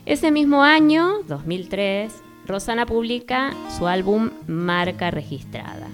Ese 0.05 0.31
mismo 0.31 0.62
año, 0.62 1.23
2003, 1.29 2.12
Rosana 2.47 2.87
publica 2.87 3.53
su 3.79 3.87
álbum 3.87 4.31
Marca 4.47 5.11
Registrada. 5.11 5.88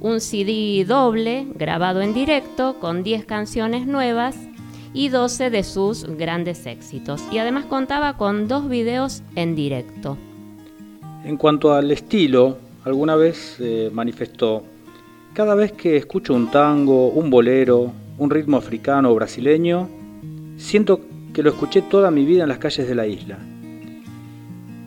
Un 0.00 0.20
CD 0.20 0.84
doble 0.84 1.46
grabado 1.54 2.02
en 2.02 2.12
directo 2.12 2.76
con 2.80 3.02
10 3.02 3.24
canciones 3.24 3.86
nuevas 3.86 4.36
y 4.92 5.08
12 5.08 5.50
de 5.50 5.62
sus 5.62 6.04
grandes 6.04 6.66
éxitos. 6.66 7.22
Y 7.30 7.38
además 7.38 7.64
contaba 7.66 8.16
con 8.16 8.48
dos 8.48 8.68
videos 8.68 9.22
en 9.34 9.54
directo. 9.54 10.16
En 11.24 11.36
cuanto 11.36 11.74
al 11.74 11.90
estilo, 11.90 12.58
alguna 12.84 13.16
vez 13.16 13.56
eh, 13.58 13.90
manifestó, 13.92 14.62
cada 15.34 15.54
vez 15.54 15.72
que 15.72 15.96
escucho 15.96 16.34
un 16.34 16.50
tango, 16.50 17.08
un 17.08 17.28
bolero, 17.30 17.92
un 18.18 18.30
ritmo 18.30 18.56
africano 18.56 19.10
o 19.10 19.14
brasileño, 19.14 19.88
siento 20.56 21.00
que 21.34 21.42
lo 21.42 21.50
escuché 21.50 21.82
toda 21.82 22.10
mi 22.10 22.24
vida 22.24 22.44
en 22.44 22.48
las 22.48 22.58
calles 22.58 22.88
de 22.88 22.94
la 22.94 23.06
isla. 23.06 23.38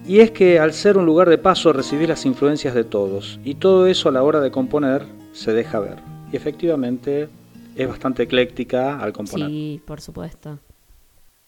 Y 0.10 0.22
es 0.22 0.32
que 0.32 0.58
al 0.58 0.74
ser 0.74 0.98
un 0.98 1.06
lugar 1.06 1.30
de 1.30 1.38
paso 1.38 1.72
recibí 1.72 2.08
las 2.08 2.26
influencias 2.26 2.74
de 2.74 2.84
todos, 2.84 3.40
y 3.44 3.54
todo 3.54 3.86
eso 3.86 4.10
a 4.10 4.12
la 4.12 4.24
hora 4.24 4.40
de 4.40 4.50
componer 4.50 5.06
se 5.34 5.54
deja 5.54 5.80
ver. 5.80 5.98
Y 6.34 6.36
efectivamente 6.36 7.30
es 7.76 7.88
bastante 7.88 8.24
ecléctica 8.24 9.00
al 9.00 9.14
componer. 9.14 9.50
Sí, 9.50 9.80
por 9.86 10.02
supuesto. 10.02 10.58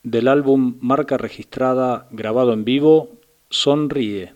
Del 0.04 0.28
álbum 0.28 0.78
Marca 0.80 1.17
Registrada, 1.17 2.08
grabado 2.12 2.54
en 2.54 2.63
vivo, 2.63 3.10
Sonríe. 3.50 4.36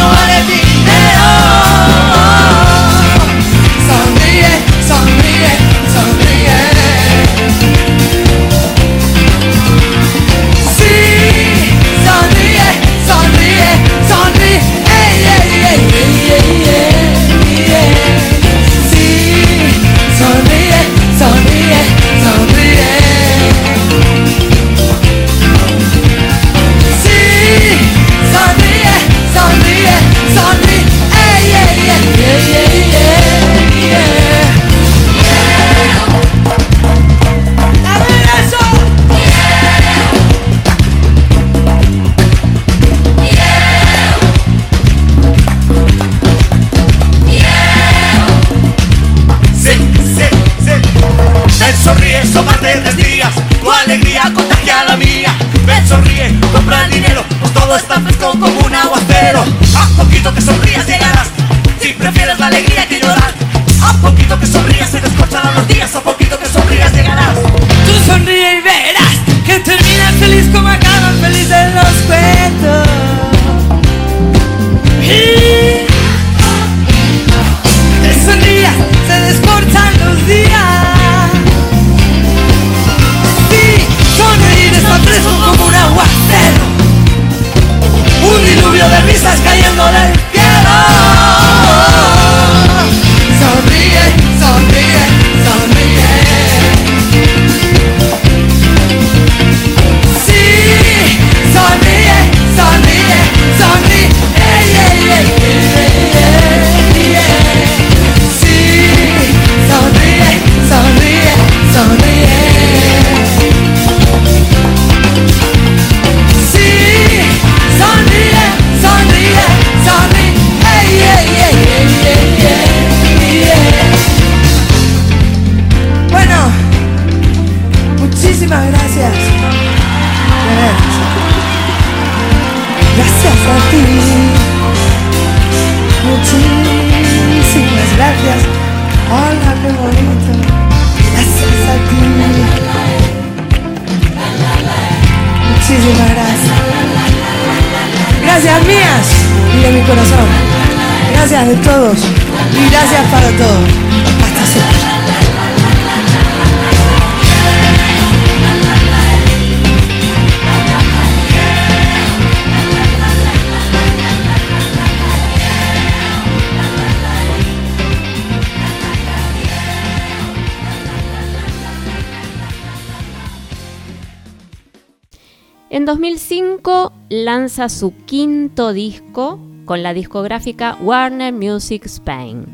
lanza 177.41 177.69
su 177.69 177.95
quinto 178.05 178.71
disco 178.71 179.39
con 179.65 179.81
la 179.81 179.95
discográfica 179.95 180.77
Warner 180.79 181.33
Music 181.33 181.87
Spain. 181.87 182.45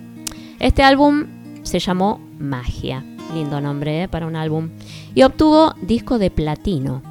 Este 0.60 0.82
álbum 0.82 1.26
se 1.64 1.80
llamó 1.80 2.22
Magia, 2.40 3.04
lindo 3.34 3.60
nombre 3.60 4.04
¿eh? 4.04 4.08
para 4.08 4.28
un 4.28 4.38
álbum, 4.38 4.70
y 5.14 5.24
obtuvo 5.24 5.74
disco 5.82 6.20
de 6.20 6.32
platino. 6.32 7.02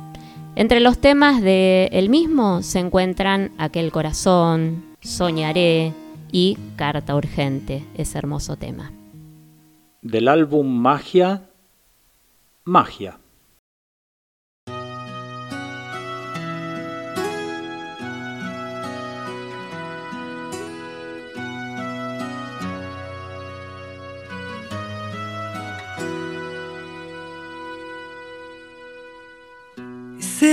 Entre 0.54 0.80
los 0.80 0.96
temas 0.96 1.42
de 1.42 1.90
el 1.92 2.08
mismo 2.08 2.62
se 2.62 2.78
encuentran 2.78 3.52
Aquel 3.58 3.92
corazón, 3.92 4.82
Soñaré 5.02 5.92
y 6.32 6.56
Carta 6.76 7.14
urgente, 7.14 7.84
ese 7.94 8.16
hermoso 8.16 8.56
tema. 8.56 8.90
Del 10.00 10.28
álbum 10.28 10.66
Magia, 10.66 11.50
Magia. 12.64 13.18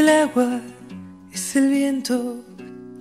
El 0.04 0.10
agua, 0.10 0.60
es 1.32 1.56
el 1.56 1.70
viento, 1.70 2.44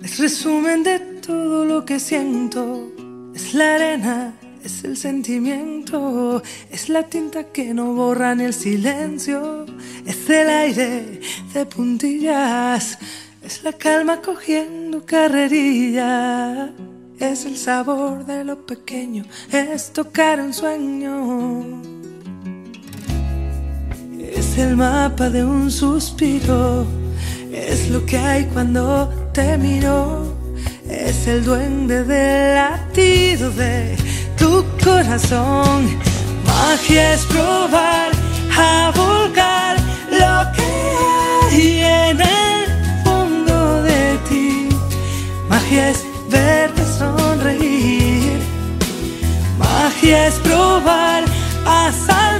es 0.01 0.19
resumen 0.19 0.83
de 0.83 0.99
todo 0.99 1.65
lo 1.65 1.83
que 1.83 1.99
siento. 1.99 2.91
Es 3.35 3.53
la 3.53 3.75
arena, 3.75 4.33
es 4.63 4.85
el 4.85 4.95
sentimiento, 4.95 6.41
es 6.71 6.87
la 6.87 7.03
tinta 7.03 7.51
que 7.51 7.73
no 7.73 7.93
borra 7.93 8.35
ni 8.35 8.45
el 8.45 8.53
silencio. 8.53 9.65
Es 10.05 10.29
el 10.29 10.49
aire 10.49 11.19
de 11.53 11.65
puntillas, 11.65 12.97
es 13.41 13.63
la 13.63 13.73
calma 13.73 14.21
cogiendo 14.21 15.05
carrerilla. 15.05 16.71
Es 17.19 17.45
el 17.45 17.57
sabor 17.57 18.25
de 18.25 18.45
lo 18.45 18.65
pequeño, 18.65 19.25
es 19.51 19.91
tocar 19.91 20.39
un 20.39 20.53
sueño. 20.53 21.92
El 24.55 24.77
mapa 24.77 25.31
de 25.31 25.43
un 25.43 25.71
suspiro, 25.71 26.85
es 27.51 27.89
lo 27.89 28.05
que 28.05 28.17
hay 28.19 28.45
cuando 28.45 29.09
te 29.33 29.57
miro, 29.57 30.35
es 30.87 31.27
el 31.27 31.43
duende 31.43 32.03
del 32.03 32.55
latido 32.55 33.49
de 33.51 33.97
tu 34.37 34.63
corazón. 34.83 35.89
Magia 36.45 37.13
es 37.13 37.25
probar 37.25 38.11
a 38.55 38.91
volcar 38.95 39.75
lo 40.11 40.51
que 40.55 40.71
hay 41.51 41.79
en 41.79 42.21
el 42.21 43.03
fondo 43.03 43.81
de 43.81 44.17
ti. 44.29 44.69
Magia 45.49 45.89
es 45.89 46.05
verte 46.29 46.83
sonreír. 46.99 48.39
Magia 49.57 50.27
es 50.27 50.35
probar 50.35 51.23
a 51.65 51.91
saltar 51.91 52.32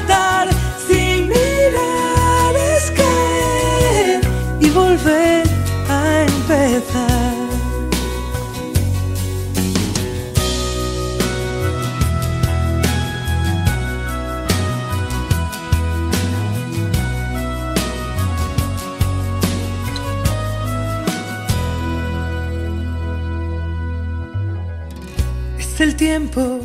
el 25.84 25.96
tiempo, 25.96 26.62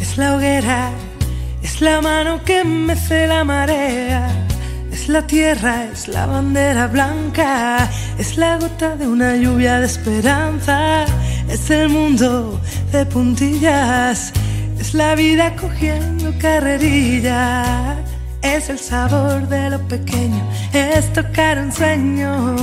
es 0.00 0.18
la 0.18 0.34
hoguera, 0.34 0.90
es 1.62 1.80
la 1.80 2.00
mano 2.00 2.42
que 2.44 2.64
mece 2.64 3.28
la 3.28 3.44
marea, 3.44 4.28
es 4.90 5.08
la 5.08 5.24
tierra, 5.24 5.84
es 5.84 6.08
la 6.08 6.26
bandera 6.26 6.88
blanca, 6.88 7.88
es 8.18 8.36
la 8.36 8.58
gota 8.58 8.96
de 8.96 9.06
una 9.06 9.36
lluvia 9.36 9.78
de 9.78 9.86
esperanza, 9.86 11.04
es 11.48 11.70
el 11.70 11.88
mundo 11.88 12.60
de 12.90 13.06
puntillas, 13.06 14.32
es 14.80 14.92
la 14.92 15.14
vida 15.14 15.54
cogiendo 15.54 16.34
carrerilla, 16.40 17.96
es 18.42 18.68
el 18.70 18.78
sabor 18.80 19.46
de 19.48 19.70
lo 19.70 19.78
pequeño, 19.86 20.42
es 20.72 21.12
tocar 21.12 21.58
un 21.58 21.70
sueño. 21.70 22.56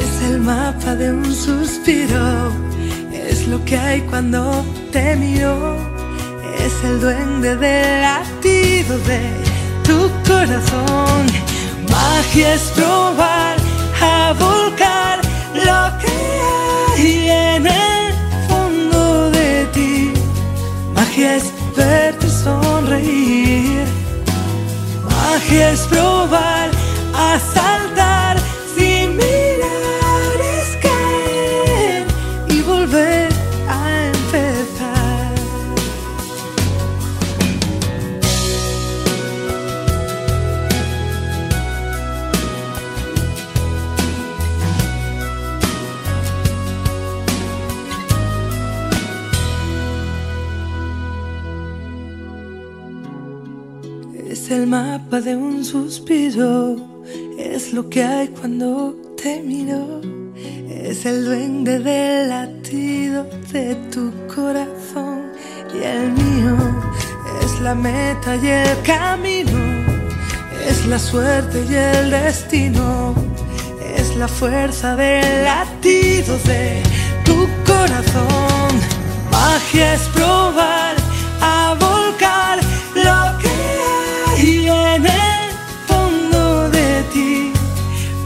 Es 0.00 0.30
el 0.30 0.40
mapa 0.40 0.96
de 0.96 1.12
un 1.12 1.32
suspiro, 1.32 2.73
lo 3.48 3.62
que 3.64 3.76
hay 3.76 4.00
cuando 4.02 4.64
te 4.90 5.16
miro, 5.16 5.76
es 6.58 6.72
el 6.84 7.00
duende 7.00 7.56
del 7.56 8.02
latido 8.02 8.98
de 8.98 9.20
tu 9.82 10.10
corazón. 10.26 11.26
Magia 11.90 12.54
es 12.54 12.62
probar 12.76 13.56
a 14.00 14.32
volcar 14.38 15.20
lo 15.54 15.98
que 16.00 16.16
hay 16.96 17.28
en 17.28 17.66
el 17.66 18.14
fondo 18.48 19.30
de 19.30 19.66
ti. 19.74 20.12
Magia 20.94 21.36
es 21.36 21.52
verte 21.76 22.28
sonreír. 22.28 23.84
Magia 25.04 25.70
es 25.70 25.80
probar 25.82 26.70
a 27.14 27.38
saltar 27.38 28.23
el 54.64 54.70
mapa 54.70 55.20
de 55.20 55.36
un 55.36 55.62
suspiro, 55.62 56.76
es 57.38 57.74
lo 57.74 57.90
que 57.90 58.02
hay 58.02 58.28
cuando 58.28 58.96
te 59.22 59.42
miro, 59.42 60.00
es 60.70 61.04
el 61.04 61.26
duende 61.26 61.80
del 61.80 62.30
latido 62.30 63.26
de 63.52 63.74
tu 63.92 64.10
corazón. 64.34 65.20
Y 65.74 65.82
el 65.82 66.12
mío, 66.12 66.56
es 67.42 67.60
la 67.60 67.74
meta 67.74 68.36
y 68.36 68.46
el 68.46 68.82
camino, 68.82 69.60
es 70.66 70.86
la 70.86 70.98
suerte 70.98 71.62
y 71.68 71.74
el 71.74 72.10
destino, 72.10 73.14
es 73.98 74.16
la 74.16 74.28
fuerza 74.28 74.96
del 74.96 75.44
latido 75.44 76.38
de 76.44 76.82
tu 77.26 77.46
corazón. 77.66 78.72
Magia 79.30 79.94
es 79.94 80.02
probar 80.14 80.94
a 81.42 81.76
volcar 81.78 82.60
hay 84.44 84.68
en 84.68 85.06
el 85.06 85.50
fondo 85.86 86.68
de 86.70 87.02
ti. 87.12 87.52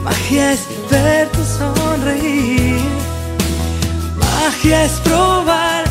Magia 0.02 0.52
es 0.52 0.66
verte 0.90 1.44
sonreír. 1.44 2.80
Magia 4.16 4.84
es 4.84 4.92
probar 5.00 5.84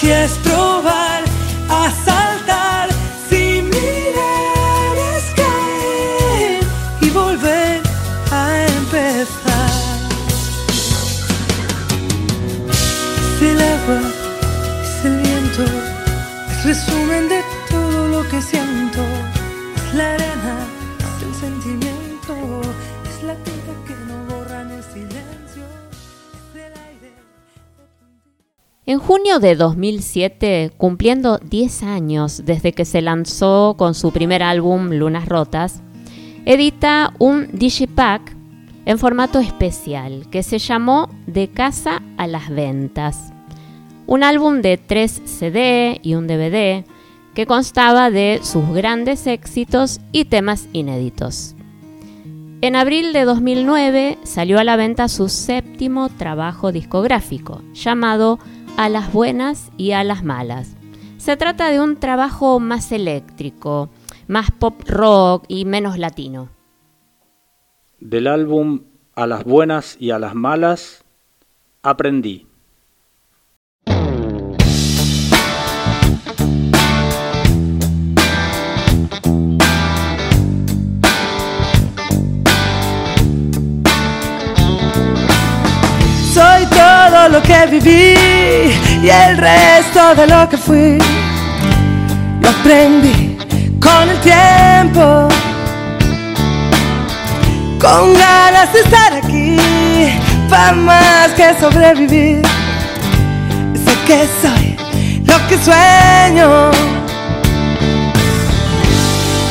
magia 0.00 0.24
es 0.24 0.38
En 28.88 29.00
junio 29.00 29.38
de 29.38 29.54
2007, 29.54 30.72
cumpliendo 30.78 31.36
10 31.36 31.82
años 31.82 32.46
desde 32.46 32.72
que 32.72 32.86
se 32.86 33.02
lanzó 33.02 33.74
con 33.76 33.92
su 33.92 34.12
primer 34.12 34.42
álbum 34.42 34.92
Lunas 34.92 35.28
Rotas, 35.28 35.82
edita 36.46 37.12
un 37.18 37.48
digipack 37.52 38.34
en 38.86 38.98
formato 38.98 39.40
especial 39.40 40.26
que 40.30 40.42
se 40.42 40.58
llamó 40.58 41.10
De 41.26 41.48
casa 41.48 42.00
a 42.16 42.26
las 42.26 42.48
ventas. 42.48 43.30
Un 44.06 44.22
álbum 44.22 44.62
de 44.62 44.78
3 44.78 45.20
CD 45.26 46.00
y 46.02 46.14
un 46.14 46.26
DVD 46.26 46.86
que 47.34 47.44
constaba 47.44 48.08
de 48.08 48.40
sus 48.42 48.66
grandes 48.70 49.26
éxitos 49.26 50.00
y 50.12 50.24
temas 50.24 50.66
inéditos. 50.72 51.54
En 52.62 52.74
abril 52.74 53.12
de 53.12 53.26
2009 53.26 54.18
salió 54.24 54.58
a 54.58 54.64
la 54.64 54.76
venta 54.76 55.08
su 55.08 55.28
séptimo 55.28 56.08
trabajo 56.08 56.72
discográfico, 56.72 57.60
llamado 57.74 58.38
A 58.78 58.88
las 58.88 59.12
buenas 59.12 59.72
y 59.76 59.90
a 59.90 60.04
las 60.04 60.22
malas. 60.22 60.76
Se 61.16 61.36
trata 61.36 61.68
de 61.68 61.80
un 61.80 61.96
trabajo 61.96 62.60
más 62.60 62.92
eléctrico, 62.92 63.90
más 64.28 64.52
pop 64.52 64.80
rock 64.86 65.46
y 65.48 65.64
menos 65.64 65.98
latino. 65.98 66.48
Del 67.98 68.28
álbum 68.28 68.84
A 69.16 69.26
las 69.26 69.42
buenas 69.42 69.96
y 69.98 70.12
a 70.12 70.20
las 70.20 70.36
malas, 70.36 71.04
aprendí. 71.82 72.46
Lo 87.28 87.42
que 87.42 87.66
viví 87.66 88.14
y 89.02 89.08
el 89.08 89.36
resto 89.36 90.14
de 90.14 90.26
lo 90.26 90.48
que 90.48 90.56
fui. 90.56 90.98
Lo 92.40 92.48
aprendí 92.48 93.36
con 93.80 94.08
el 94.08 94.18
tiempo, 94.20 95.28
con 97.80 98.14
ganas 98.14 98.72
de 98.72 98.80
estar 98.80 99.12
aquí, 99.12 99.56
para 100.48 100.72
más 100.72 101.30
que 101.32 101.54
sobrevivir. 101.60 102.42
Sé 103.84 103.94
que 104.06 104.28
soy 104.42 104.76
lo 105.24 105.36
que 105.48 105.58
sueño 105.58 106.70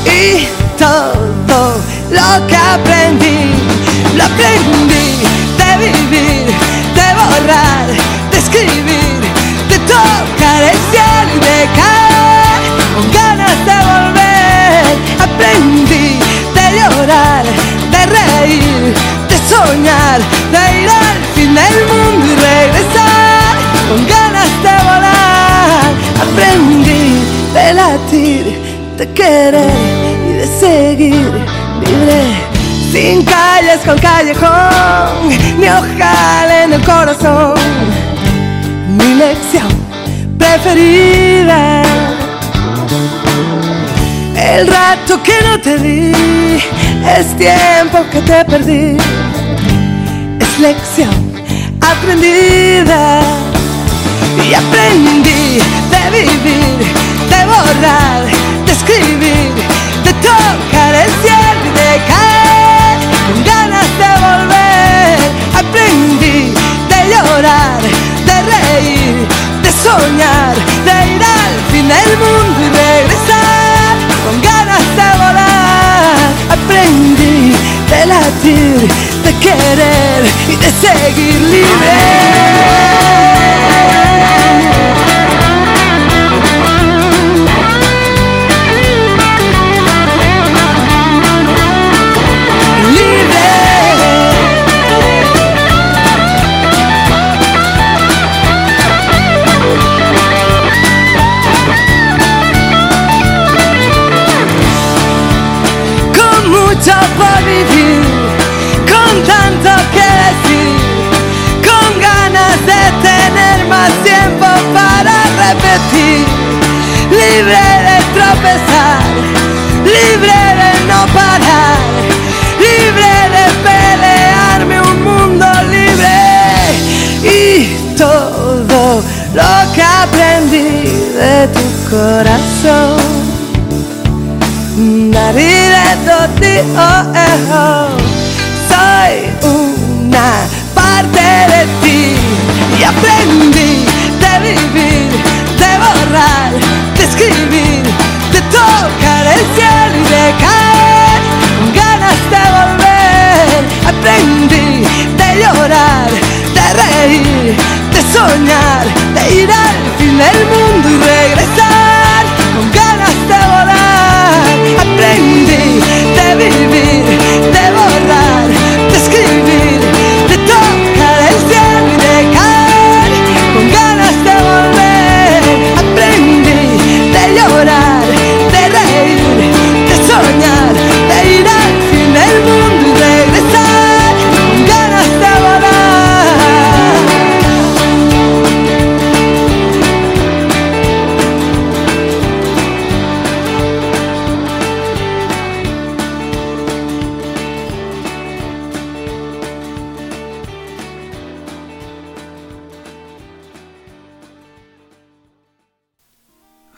y 0.06 0.48
todo 0.78 1.78
lo 2.10 2.48
que 2.48 2.56
aprendí, 2.56 3.54
lo 4.16 4.24
aprendí 4.24 5.08
de 5.58 5.70
vivir, 5.78 6.56
de 7.46 8.38
escribir, 8.40 9.22
de 9.70 9.78
tocar 9.80 10.64
el 10.64 10.78
cielo 10.90 11.36
y 11.36 11.40
de 11.40 11.70
caer 11.78 12.62
con 12.96 13.12
ganas 13.12 13.58
de 13.68 13.78
volver. 13.86 14.86
Aprendí 15.22 16.18
de 16.56 16.66
llorar, 16.78 17.46
de 17.92 18.06
reír, 18.08 18.94
de 19.30 19.38
soñar, 19.48 20.20
de 20.52 20.82
ir 20.82 20.90
al 20.90 21.20
fin 21.36 21.54
del 21.54 21.78
mundo 21.86 22.26
y 22.26 22.36
regresar 22.36 23.54
con 23.88 24.08
ganas 24.08 24.52
de 24.64 24.74
volar. 24.84 25.94
Aprendí 26.20 27.22
de 27.54 27.74
latir, 27.74 28.46
de 28.98 29.14
querer 29.14 29.72
y 30.28 30.34
de 30.34 30.48
seguir 30.60 31.32
libre. 31.82 32.47
Sin 32.92 33.24
calles 33.24 33.82
con 33.86 33.98
callejón, 34.00 35.30
ni 35.60 35.68
ojal 35.68 36.52
en 36.64 36.74
el 36.74 36.82
corazón. 36.82 37.56
Mi 38.98 39.16
lección 39.16 39.68
preferida. 40.38 41.84
El 44.36 44.68
rato 44.68 45.22
que 45.22 45.34
no 45.44 45.60
te 45.60 45.78
di 45.78 46.12
es 47.18 47.38
tiempo 47.38 48.06
que 48.12 48.22
te 48.22 48.46
perdí. 48.46 48.98
Es 50.40 50.60
lección 50.60 51.34
aprendida. 51.82 53.22
Y 54.48 54.54
aprendí 54.54 55.60
de 55.92 56.12
vivir, 56.12 56.78
de 57.32 57.46
borrar, 57.46 58.24
de 58.66 58.72
escribir, 58.72 59.52
de 60.06 60.14
tocar 60.14 60.77
de 67.38 67.44
reír, 67.44 69.28
de 69.62 69.72
soñar, 69.72 70.56
de 70.86 71.16
ir 71.16 71.22
al 71.24 71.72
fin 71.72 71.88
del 71.88 72.18
mundo 72.18 72.60
y 72.60 72.70
regresar 72.70 73.96
con 74.26 74.42
ganas 74.42 74.82
de 74.96 75.18
volar. 75.18 76.16
Aprendí 76.50 77.54
de 77.92 78.06
latir, 78.08 78.88
de 79.24 79.34
querer 79.36 80.26
y 80.50 80.56
de 80.56 80.72
seguir 80.82 81.42
libre. 81.42 83.37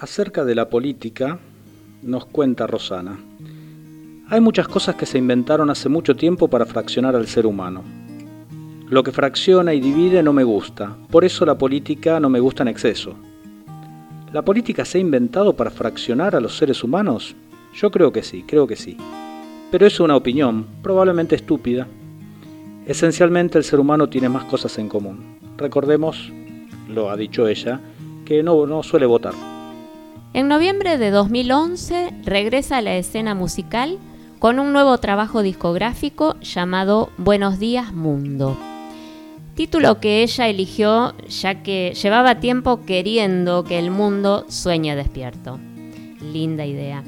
Acerca 0.10 0.44
de 0.44 0.56
la 0.56 0.68
política, 0.70 1.38
nos 2.02 2.26
cuenta 2.26 2.66
Rosana. 2.66 3.20
Hay 4.28 4.42
muchas 4.42 4.68
cosas 4.68 4.96
que 4.96 5.06
se 5.06 5.20
inventaron 5.20 5.70
hace 5.70 5.88
mucho 5.88 6.16
tiempo 6.16 6.48
para 6.48 6.66
fraccionar 6.66 7.16
al 7.16 7.28
ser 7.28 7.46
humano. 7.46 7.84
Lo 8.90 9.04
que 9.04 9.12
fracciona 9.12 9.72
y 9.76 9.80
divide 9.80 10.24
no 10.24 10.34
me 10.34 10.44
gusta, 10.44 10.98
por 11.12 11.26
eso 11.26 11.46
la 11.46 11.60
política 11.60 12.20
no 12.20 12.28
me 12.28 12.40
gusta 12.40 12.64
en 12.64 12.70
exceso. 12.70 13.14
¿La 14.34 14.42
política 14.42 14.84
se 14.84 14.98
ha 14.98 15.02
inventado 15.02 15.56
para 15.56 15.70
fraccionar 15.70 16.36
a 16.36 16.40
los 16.40 16.58
seres 16.58 16.84
humanos? 16.84 17.36
Yo 17.76 17.92
creo 17.92 18.12
que 18.12 18.24
sí, 18.24 18.44
creo 18.48 18.66
que 18.66 18.78
sí. 18.78 18.98
Pero 19.70 19.86
es 19.86 20.00
una 20.00 20.16
opinión, 20.16 20.66
probablemente 20.82 21.36
estúpida. 21.36 21.86
Esencialmente 22.88 23.60
el 23.60 23.64
ser 23.64 23.80
humano 23.80 24.10
tiene 24.10 24.28
más 24.28 24.46
cosas 24.46 24.76
en 24.80 24.90
común. 24.90 25.38
Recordemos, 25.56 26.34
lo 26.88 27.12
ha 27.12 27.16
dicho 27.16 27.48
ella, 27.48 27.80
que 28.26 28.42
no, 28.42 28.82
suele 28.82 29.06
votar. 29.06 29.59
En 30.32 30.48
noviembre 30.48 31.00
de 31.00 31.10
2011 31.10 32.22
regresa 32.24 32.78
a 32.78 32.82
la 32.84 32.96
escena 32.96 33.34
musical 33.34 33.98
con 34.38 34.60
un 34.60 34.74
nuevo 34.74 34.96
trabajo 35.00 35.42
discográfico 35.42 36.40
llamado 36.42 37.10
Buenos 37.18 37.58
días 37.58 37.94
Mundo. 37.94 38.56
Título 39.56 40.00
que 40.00 40.22
ella 40.22 40.48
eligió 40.48 41.16
ya 41.28 41.64
que 41.64 41.94
llevaba 42.00 42.40
tiempo 42.40 42.86
queriendo 42.86 43.64
que 43.64 43.80
el 43.80 43.90
mundo 43.90 44.46
sueñe 44.50 44.96
despierto. 44.96 45.60
Linda 46.22 46.64
idea. 46.64 47.04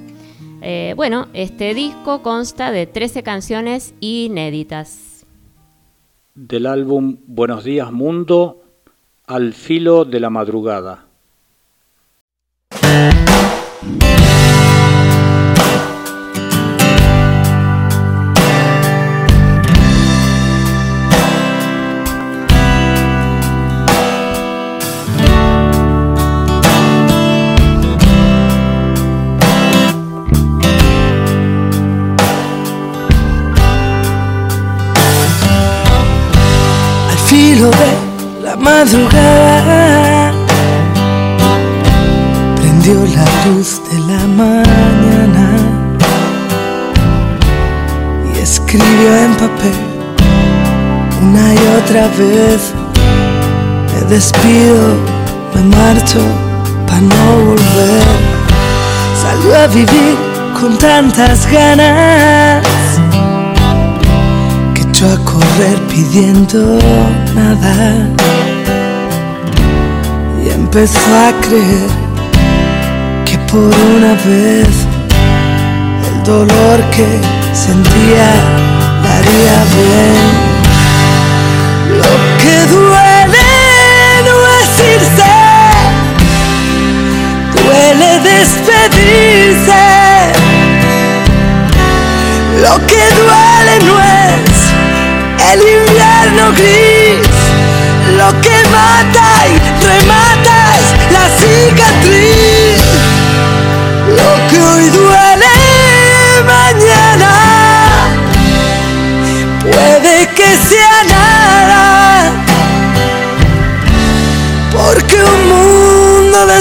Eh, 0.64 0.94
bueno, 0.96 1.28
este 1.34 1.76
disco 1.76 2.24
consta 2.24 2.72
de 2.72 2.88
13 2.88 3.22
canciones 3.22 3.94
inéditas. 4.00 5.28
Del 6.34 6.66
álbum 6.66 7.18
Buenos 7.28 7.64
días 7.64 7.92
Mundo, 7.92 8.64
Al 9.28 9.54
filo 9.54 10.06
de 10.06 10.20
la 10.20 10.32
madrugada. 10.32 11.11
Al 12.92 13.31
una 51.22 51.54
y 51.54 51.58
otra 51.82 52.08
vez 52.10 52.74
me 53.92 54.02
despido, 54.08 54.96
me 55.56 55.64
marcho 55.76 56.20
para 56.88 57.02
no 57.02 57.46
volver. 57.48 58.06
Salió 59.22 59.56
a 59.56 59.68
vivir 59.68 60.16
con 60.60 60.78
tantas 60.78 61.52
ganas 61.52 62.64
que 64.76 64.82
echó 64.82 65.08
a 65.08 65.18
correr 65.26 65.80
pidiendo 65.90 66.78
nada. 67.34 68.10
Y 70.44 70.50
empezó 70.50 71.00
a 71.00 71.32
creer 71.42 71.90
que 73.26 73.38
por 73.52 73.74
una 73.96 74.14
vez 74.26 74.68
el 76.10 76.24
dolor 76.24 76.80
que 76.92 77.08
sentía 77.54 78.71
bien. 79.38 80.14
Lo 81.98 82.12
que 82.42 82.56
duele 82.68 83.48
no 84.28 84.36
es 84.60 84.70
irse, 84.96 85.34
duele 87.56 88.10
despedirse. 88.20 89.84
Lo 92.62 92.74
que 92.86 93.04
duele 93.20 93.76
no 93.86 93.96
es 94.00 94.54
el 95.54 95.60
invierno 95.62 96.44
gris, 96.54 97.30
lo 98.18 98.30
que 98.42 98.58
mata 98.70 99.28
y 99.48 99.56
remata 99.86 100.41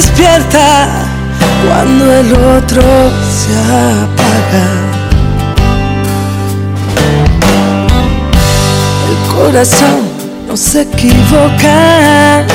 despierta 0.01 0.89
cuando 1.63 2.13
el 2.13 2.33
otro 2.33 2.83
se 3.39 3.53
apaga. 4.03 4.67
El 9.11 9.17
corazón 9.35 10.01
no 10.49 10.57
se 10.57 10.83
equivoca, 10.83 12.47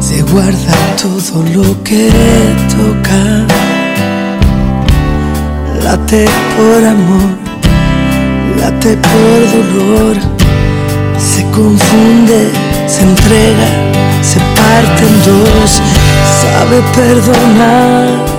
se 0.00 0.22
guarda 0.22 0.74
todo 1.00 1.42
lo 1.54 1.82
que 1.84 2.10
toca. 2.76 3.22
Late 5.84 6.26
por 6.56 6.84
amor, 6.84 7.30
late 8.60 8.96
por 8.96 9.38
dolor, 9.56 10.16
se 11.18 11.42
confunde, 11.50 12.50
se 12.88 13.02
entrega, 13.02 13.68
se 14.22 14.38
parte 14.38 15.02
en 15.02 15.24
dos, 15.24 15.80
sabe 16.42 16.82
perdonar 16.94 18.36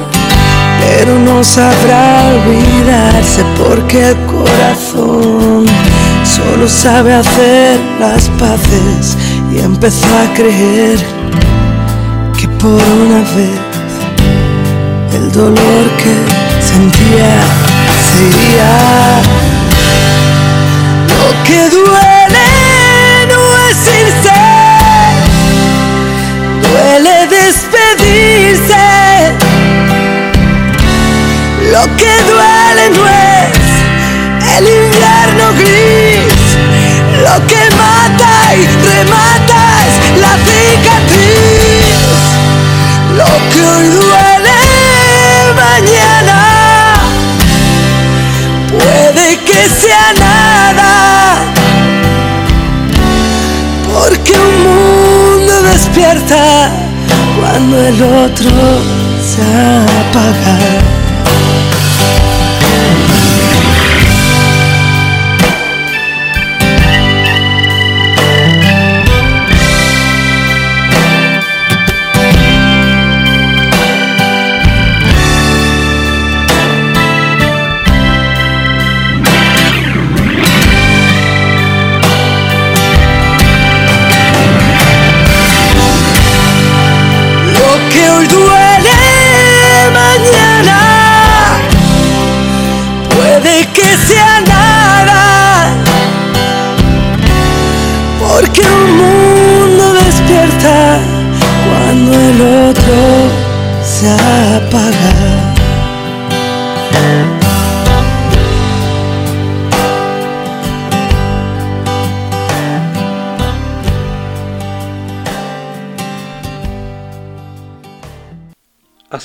pero 0.80 1.20
no 1.20 1.44
sabrá 1.44 2.34
olvidarse 2.36 3.44
porque 3.58 4.10
el 4.10 4.18
corazón 4.26 5.66
solo 6.24 6.68
sabe 6.68 7.14
hacer 7.14 7.80
las 8.00 8.30
paces 8.40 9.18
y 9.52 9.60
empezó 9.60 10.06
a 10.06 10.34
creer 10.34 11.00
que 12.38 12.48
por 12.48 12.82
una 13.06 13.20
vez 13.36 13.60
el 15.14 15.32
dolor 15.32 15.84
que 15.98 16.16
sentía 16.64 17.32
se 18.10 18.24
iría. 18.24 19.22
Lo 21.08 21.44
que 21.44 21.70
duele 21.70 22.47
Lo 31.78 31.84
que 31.96 32.12
duele 32.24 32.90
no 32.90 33.08
es 33.08 34.58
el 34.58 34.68
invierno 34.68 35.46
gris, 35.60 36.58
lo 37.22 37.36
que 37.46 37.62
mata 37.76 38.32
y 38.56 38.66
remata 38.84 39.60
es 39.86 39.96
la 40.20 40.34
cicatriz. 40.48 41.98
Lo 43.16 43.32
que 43.52 43.60
hoy 43.64 43.88
duele 43.90 44.60
mañana 45.54 46.40
puede 48.72 49.38
que 49.46 49.70
sea 49.70 50.14
nada, 50.18 51.36
porque 53.94 54.34
un 54.34 54.56
mundo 54.64 55.62
despierta 55.62 56.72
cuando 57.40 57.86
el 57.86 58.02
otro 58.02 58.50
se 59.22 59.44
apaga. 59.44 60.87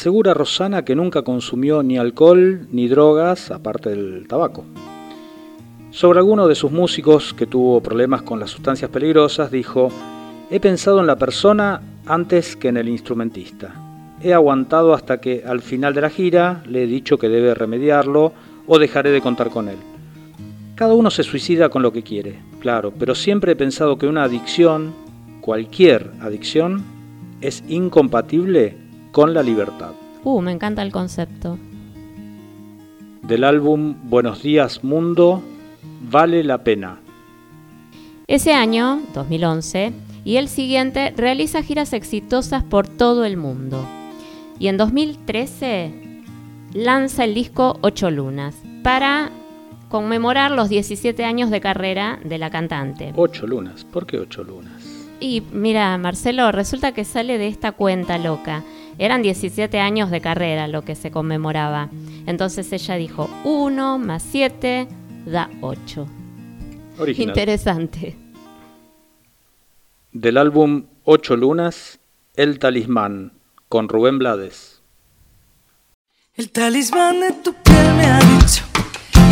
Asegura 0.03 0.35
Rosana 0.35 0.85
que 0.85 0.97
nunca 0.97 1.23
consumió 1.23 1.85
ni 1.85 1.97
alcohol 1.97 2.67
ni 2.73 2.89
drogas 2.89 3.53
aparte 3.53 3.91
del 3.91 4.27
tabaco. 4.27 4.65
Sobre 5.93 6.19
alguno 6.19 6.49
de 6.49 6.57
sus 6.57 6.73
músicos 6.73 7.33
que 7.33 7.47
tuvo 7.47 7.81
problemas 7.81 8.23
con 8.23 8.41
las 8.41 8.51
sustancias 8.51 8.91
peligrosas, 8.91 9.53
dijo, 9.53 9.91
he 10.51 10.59
pensado 10.59 10.99
en 10.99 11.07
la 11.07 11.15
persona 11.15 11.81
antes 12.05 12.57
que 12.57 12.67
en 12.67 12.79
el 12.79 12.89
instrumentista. 12.89 13.77
He 14.21 14.35
aguantado 14.35 14.93
hasta 14.93 15.21
que 15.21 15.45
al 15.47 15.61
final 15.61 15.95
de 15.95 16.01
la 16.01 16.11
gira 16.11 16.65
le 16.67 16.83
he 16.83 16.87
dicho 16.89 17.17
que 17.17 17.29
debe 17.29 17.55
remediarlo 17.55 18.33
o 18.67 18.81
dejaré 18.81 19.13
de 19.13 19.21
contar 19.21 19.51
con 19.51 19.69
él. 19.69 19.79
Cada 20.75 20.95
uno 20.95 21.13
se 21.13 21.23
suicida 21.23 21.69
con 21.69 21.81
lo 21.81 21.93
que 21.93 22.03
quiere, 22.03 22.41
claro, 22.59 22.93
pero 22.99 23.15
siempre 23.15 23.53
he 23.53 23.57
pensado 23.57 23.99
que 23.99 24.09
una 24.09 24.25
adicción, 24.25 24.95
cualquier 25.43 26.11
adicción, 26.21 26.83
es 27.41 27.63
incompatible 27.69 28.82
con 29.13 29.35
la 29.35 29.43
libertad. 29.43 29.93
Uh, 30.25 30.41
me 30.41 30.53
encanta 30.53 30.83
el 30.83 30.91
concepto. 30.91 31.59
Del 33.23 33.45
álbum 33.45 33.95
Buenos 34.05 34.43
días 34.43 34.83
Mundo, 34.83 35.43
vale 36.11 36.43
la 36.43 36.65
pena. 36.65 36.99
Ese 38.27 38.55
año, 38.55 39.03
2011, 39.15 39.93
y 40.25 40.37
el 40.37 40.49
siguiente 40.49 41.13
realiza 41.17 41.63
giras 41.63 41.93
exitosas 41.93 42.65
por 42.65 42.89
todo 42.89 43.25
el 43.25 43.37
mundo. 43.37 43.87
Y 44.59 44.69
en 44.69 44.77
2013 44.77 46.23
lanza 46.73 47.25
el 47.25 47.35
disco 47.35 47.79
Ocho 47.83 48.11
Lunas 48.11 48.57
para 48.83 49.31
conmemorar 49.89 50.53
los 50.53 50.71
17 50.71 51.25
años 51.25 51.51
de 51.51 51.61
carrera 51.61 52.19
de 52.25 52.39
la 52.39 52.49
cantante. 52.49 53.13
Ocho 53.15 53.47
lunas, 53.47 53.85
¿por 53.85 54.07
qué 54.07 54.19
ocho 54.19 54.43
lunas? 54.43 54.83
Y 55.21 55.43
mira, 55.53 55.97
Marcelo, 55.99 56.51
resulta 56.51 56.93
que 56.93 57.05
sale 57.05 57.37
de 57.37 57.49
esta 57.49 57.73
cuenta 57.73 58.17
loca. 58.17 58.65
Eran 58.99 59.23
17 59.23 59.79
años 59.79 60.11
de 60.11 60.21
carrera 60.21 60.69
lo 60.69 60.83
que 60.83 60.95
se 60.95 61.11
conmemoraba. 61.11 61.89
Entonces 62.27 62.73
ella 62.73 62.97
dijo, 62.97 63.29
1 63.45 63.99
más 63.99 64.23
7 64.23 64.89
da 65.27 65.51
8. 65.61 66.07
Original. 66.99 67.29
Interesante. 67.29 68.17
Del 70.13 70.37
álbum 70.37 70.85
Ocho 71.05 71.37
lunas, 71.37 71.99
El 72.37 72.61
talismán, 72.61 73.33
con 73.69 73.89
Rubén 73.89 74.19
Blades. 74.19 74.83
El 76.35 76.51
talismán 76.51 77.19
de 77.21 77.33
tu 77.33 77.53
piel 77.55 77.95
me 77.97 78.05
ha 78.05 78.21
dicho 78.21 78.72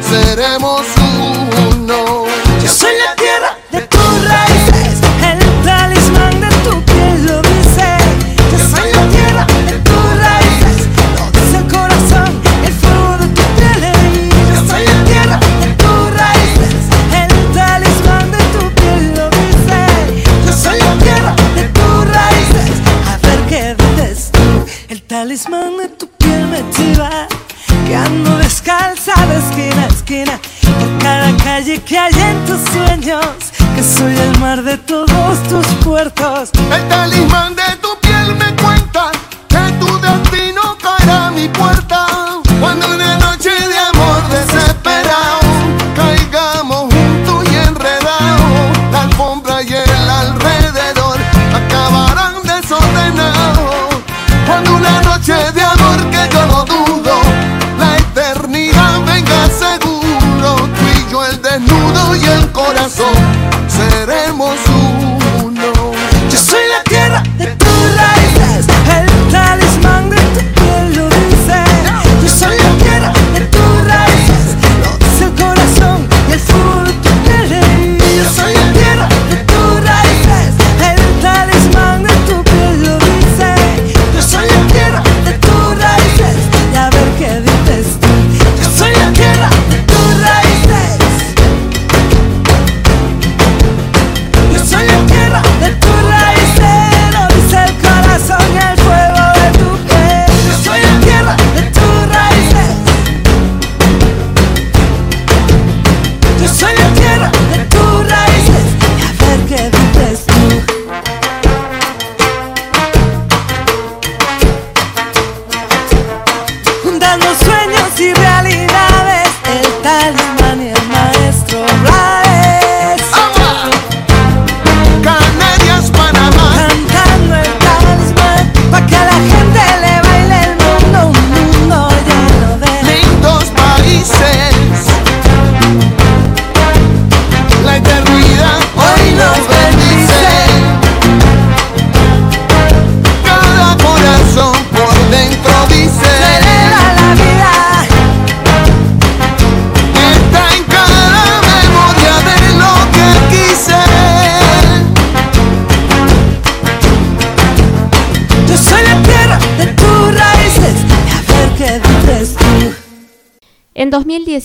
seremos 0.00 0.86
uno. 1.76 2.27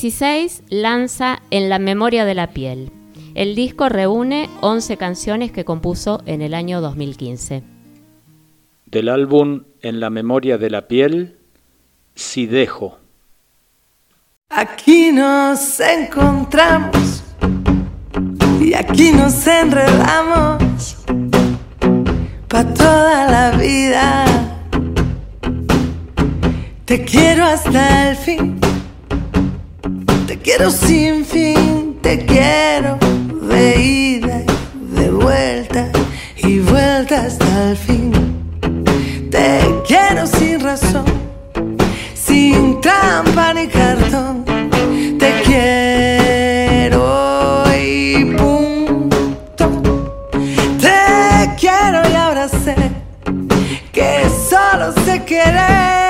2016 0.03 0.63
lanza 0.69 1.41
En 1.49 1.69
la 1.69 1.79
memoria 1.79 2.25
de 2.25 2.33
la 2.33 2.47
piel. 2.47 2.91
El 3.35 3.55
disco 3.55 3.87
reúne 3.87 4.49
11 4.59 4.97
canciones 4.97 5.53
que 5.53 5.63
compuso 5.63 6.21
en 6.25 6.41
el 6.41 6.53
año 6.53 6.81
2015. 6.81 7.63
Del 8.85 9.07
álbum 9.07 9.63
En 9.81 10.01
la 10.01 10.09
memoria 10.09 10.57
de 10.57 10.69
la 10.69 10.89
piel, 10.89 11.37
Si 12.15 12.47
dejo. 12.47 12.99
Aquí 14.49 15.13
nos 15.13 15.79
encontramos 15.79 17.23
y 18.59 18.73
aquí 18.73 19.13
nos 19.13 19.47
enredamos 19.47 20.97
para 22.49 22.73
toda 22.73 23.31
la 23.31 23.57
vida. 23.57 24.25
Te 26.83 27.05
quiero 27.05 27.45
hasta 27.45 28.09
el 28.09 28.17
fin. 28.17 28.72
Te 30.43 30.49
quiero 30.49 30.71
sin 30.71 31.23
fin, 31.23 31.97
te 32.01 32.25
quiero 32.25 32.97
de 33.49 33.79
ida 33.79 34.41
y 34.41 34.95
de 34.99 35.09
vuelta 35.09 35.89
y 36.35 36.59
vuelta 36.59 37.21
hasta 37.21 37.69
el 37.69 37.77
fin. 37.77 38.11
Te 39.31 39.61
quiero 39.87 40.27
sin 40.27 40.59
razón, 40.59 41.05
sin 42.13 42.81
trampa 42.81 43.53
ni 43.53 43.67
cartón. 43.67 44.43
Te 45.17 45.31
quiero 45.45 47.05
y 47.73 48.25
punto. 48.35 49.81
Te 50.77 51.55
quiero 51.57 52.01
y 52.11 52.15
ahora 52.15 52.49
sé 52.49 52.75
que 53.93 54.25
solo 54.49 54.91
sé 55.05 55.23
querer. 55.23 56.02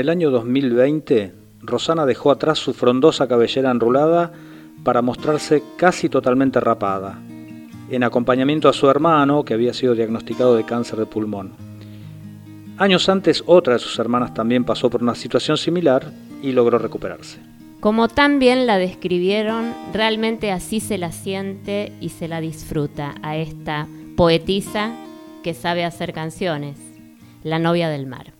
el 0.00 0.08
año 0.08 0.30
2020, 0.30 1.34
Rosana 1.60 2.06
dejó 2.06 2.30
atrás 2.30 2.58
su 2.58 2.72
frondosa 2.72 3.28
cabellera 3.28 3.70
enrulada 3.70 4.32
para 4.82 5.02
mostrarse 5.02 5.62
casi 5.76 6.08
totalmente 6.08 6.58
rapada, 6.58 7.18
en 7.90 8.02
acompañamiento 8.02 8.68
a 8.68 8.72
su 8.72 8.88
hermano, 8.88 9.44
que 9.44 9.54
había 9.54 9.74
sido 9.74 9.94
diagnosticado 9.94 10.56
de 10.56 10.64
cáncer 10.64 10.98
de 10.98 11.06
pulmón. 11.06 11.52
Años 12.78 13.08
antes, 13.10 13.44
otra 13.46 13.74
de 13.74 13.78
sus 13.78 13.98
hermanas 13.98 14.32
también 14.32 14.64
pasó 14.64 14.88
por 14.88 15.02
una 15.02 15.14
situación 15.14 15.58
similar 15.58 16.10
y 16.42 16.52
logró 16.52 16.78
recuperarse. 16.78 17.38
Como 17.80 18.08
tan 18.08 18.38
bien 18.38 18.66
la 18.66 18.78
describieron, 18.78 19.74
realmente 19.92 20.50
así 20.50 20.80
se 20.80 20.96
la 20.96 21.12
siente 21.12 21.92
y 22.00 22.08
se 22.10 22.28
la 22.28 22.40
disfruta 22.40 23.14
a 23.22 23.36
esta 23.36 23.86
poetisa 24.16 24.92
que 25.42 25.52
sabe 25.52 25.84
hacer 25.84 26.12
canciones, 26.12 26.78
la 27.42 27.58
novia 27.58 27.88
del 27.90 28.06
mar. 28.06 28.39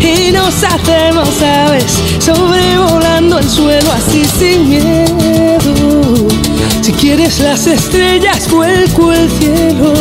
y 0.00 0.32
nos 0.32 0.62
hacemos 0.64 1.28
aves 1.42 1.98
sobrevolando 2.18 3.38
el 3.38 3.48
suelo 3.48 3.90
así 3.92 4.24
sin 4.38 4.68
miedo. 4.68 6.28
Si 6.80 6.92
quieres 6.92 7.38
las 7.40 7.66
estrellas, 7.66 8.50
vuelco 8.50 9.12
el 9.12 9.30
cielo. 9.30 9.92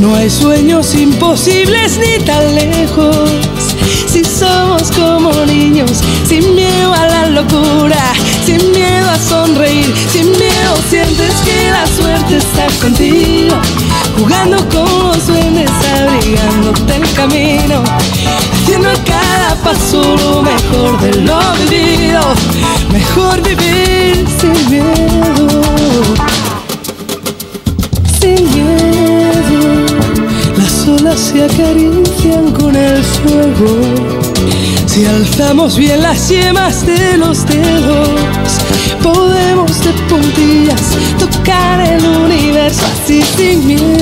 No 0.00 0.16
hay 0.16 0.28
sueños 0.28 0.94
imposibles 0.94 1.98
ni 1.98 2.24
tan 2.24 2.54
lejos. 2.54 3.30
Si 4.06 4.24
somos 4.24 4.90
como 4.90 5.32
niños, 5.46 5.90
sin 6.28 6.54
miedo 6.54 6.92
a 6.92 7.06
la 7.06 7.26
locura, 7.28 8.12
sin 8.44 8.72
miedo 8.72 9.08
a 9.08 9.18
sonreír, 9.18 9.94
sin 10.10 10.30
miedo 10.32 10.74
sientes 10.90 11.32
que 11.44 11.70
la 11.70 11.86
suerte 11.86 12.36
está 12.36 12.66
contigo. 12.80 13.56
Jugando 14.22 14.56
con 14.68 15.08
los 15.08 15.26
duendes, 15.26 15.68
abrigándote 15.68 16.94
el 16.94 17.12
camino, 17.14 17.82
haciendo 18.52 18.88
a 18.88 18.94
cada 19.04 19.56
paso 19.64 20.00
lo 20.16 20.42
mejor 20.42 21.00
de 21.00 21.22
lo 21.22 21.40
vivido. 21.68 22.20
Mejor 22.92 23.42
vivir 23.42 24.24
sin 24.40 24.70
miedo, 24.70 25.62
sin 28.20 28.44
miedo. 28.54 29.86
Las 30.56 30.86
olas 30.86 31.18
se 31.18 31.42
acarician 31.42 32.52
con 32.52 32.76
el 32.76 33.02
fuego. 33.02 34.22
Si 34.86 35.04
alzamos 35.04 35.76
bien 35.76 36.00
las 36.00 36.28
yemas 36.28 36.86
de 36.86 37.16
los 37.16 37.44
dedos, 37.44 38.08
podemos 39.02 39.80
de 39.82 39.92
puntillas 40.08 40.80
tocar 41.18 41.80
el 41.80 42.04
universo 42.04 42.82
así 42.92 43.20
sin 43.36 43.66
miedo. 43.66 44.01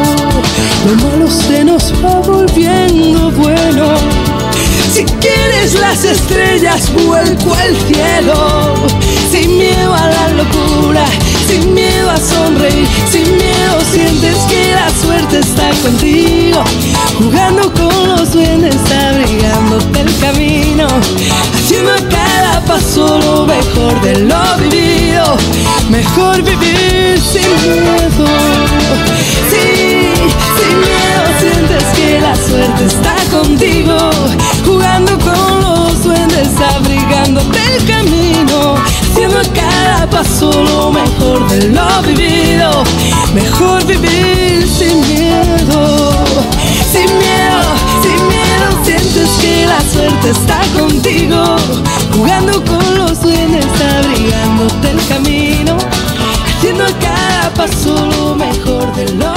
lo 0.85 0.95
malo 1.07 1.27
se 1.29 1.63
nos 1.63 1.93
va 2.03 2.19
volviendo 2.21 3.31
bueno. 3.31 3.93
Si 4.91 5.03
quieres 5.03 5.79
las 5.79 6.03
estrellas, 6.03 6.91
vuelco 7.05 7.53
al 7.53 7.75
cielo. 7.87 8.73
Sin 9.31 9.57
miedo 9.57 9.93
a 9.93 10.07
la 10.07 10.27
locura, 10.29 11.05
sin 11.47 11.73
miedo 11.73 12.09
a 12.09 12.17
sonreír, 12.17 12.87
sin 13.09 13.37
miedo 13.37 13.79
sientes 13.91 14.35
que 14.49 14.73
la 14.73 14.89
suerte 14.89 15.39
está 15.39 15.69
contigo. 15.81 16.63
Jugando 17.17 17.71
con 17.73 18.09
los 18.09 18.33
duendes, 18.33 18.75
abrigándote 18.91 20.01
el 20.01 20.19
camino. 20.19 20.87
Haciendo 21.53 21.93
a 21.93 22.09
pasó 22.71 23.19
lo 23.19 23.45
mejor 23.45 23.99
de 24.01 24.19
lo 24.21 24.43
vivido. 24.57 25.25
Mejor 25.89 26.41
vivir 26.41 27.19
sin 27.19 27.49
miedo. 27.63 28.27
Sí, 29.51 30.09
sin 30.57 30.75
miedo 30.87 31.21
sientes 31.41 31.83
que 31.97 32.21
la 32.21 32.35
suerte 32.35 32.85
está 32.85 33.15
contigo. 33.29 33.97
Jugando 34.65 35.17
con 35.19 35.61
los 35.61 36.03
duendes, 36.03 36.49
abrigándote 36.75 37.59
el 37.75 37.85
camino. 37.85 38.75
Haciendo 39.11 39.41
cada 39.53 40.09
paso 40.09 40.49
lo 40.63 40.91
mejor 40.91 41.47
de 41.49 41.67
lo 41.69 42.01
vivido. 42.03 42.83
Mejor 43.33 43.85
vivir 43.85 44.65
sin 44.65 44.97
miedo. 45.09 46.13
Sin 46.93 47.09
miedo, 47.23 47.61
sin 48.01 48.27
miedo 48.27 48.67
sientes 48.85 49.29
que 49.41 49.65
la 49.65 49.81
suerte 49.93 50.29
está 50.29 50.61
contigo. 50.79 51.20
haciendo 56.71 56.85
a 56.85 56.99
cada 56.99 57.53
paso 57.53 58.05
lo 58.05 58.35
mejor 58.35 58.95
de 58.95 59.13
lo 59.15 59.30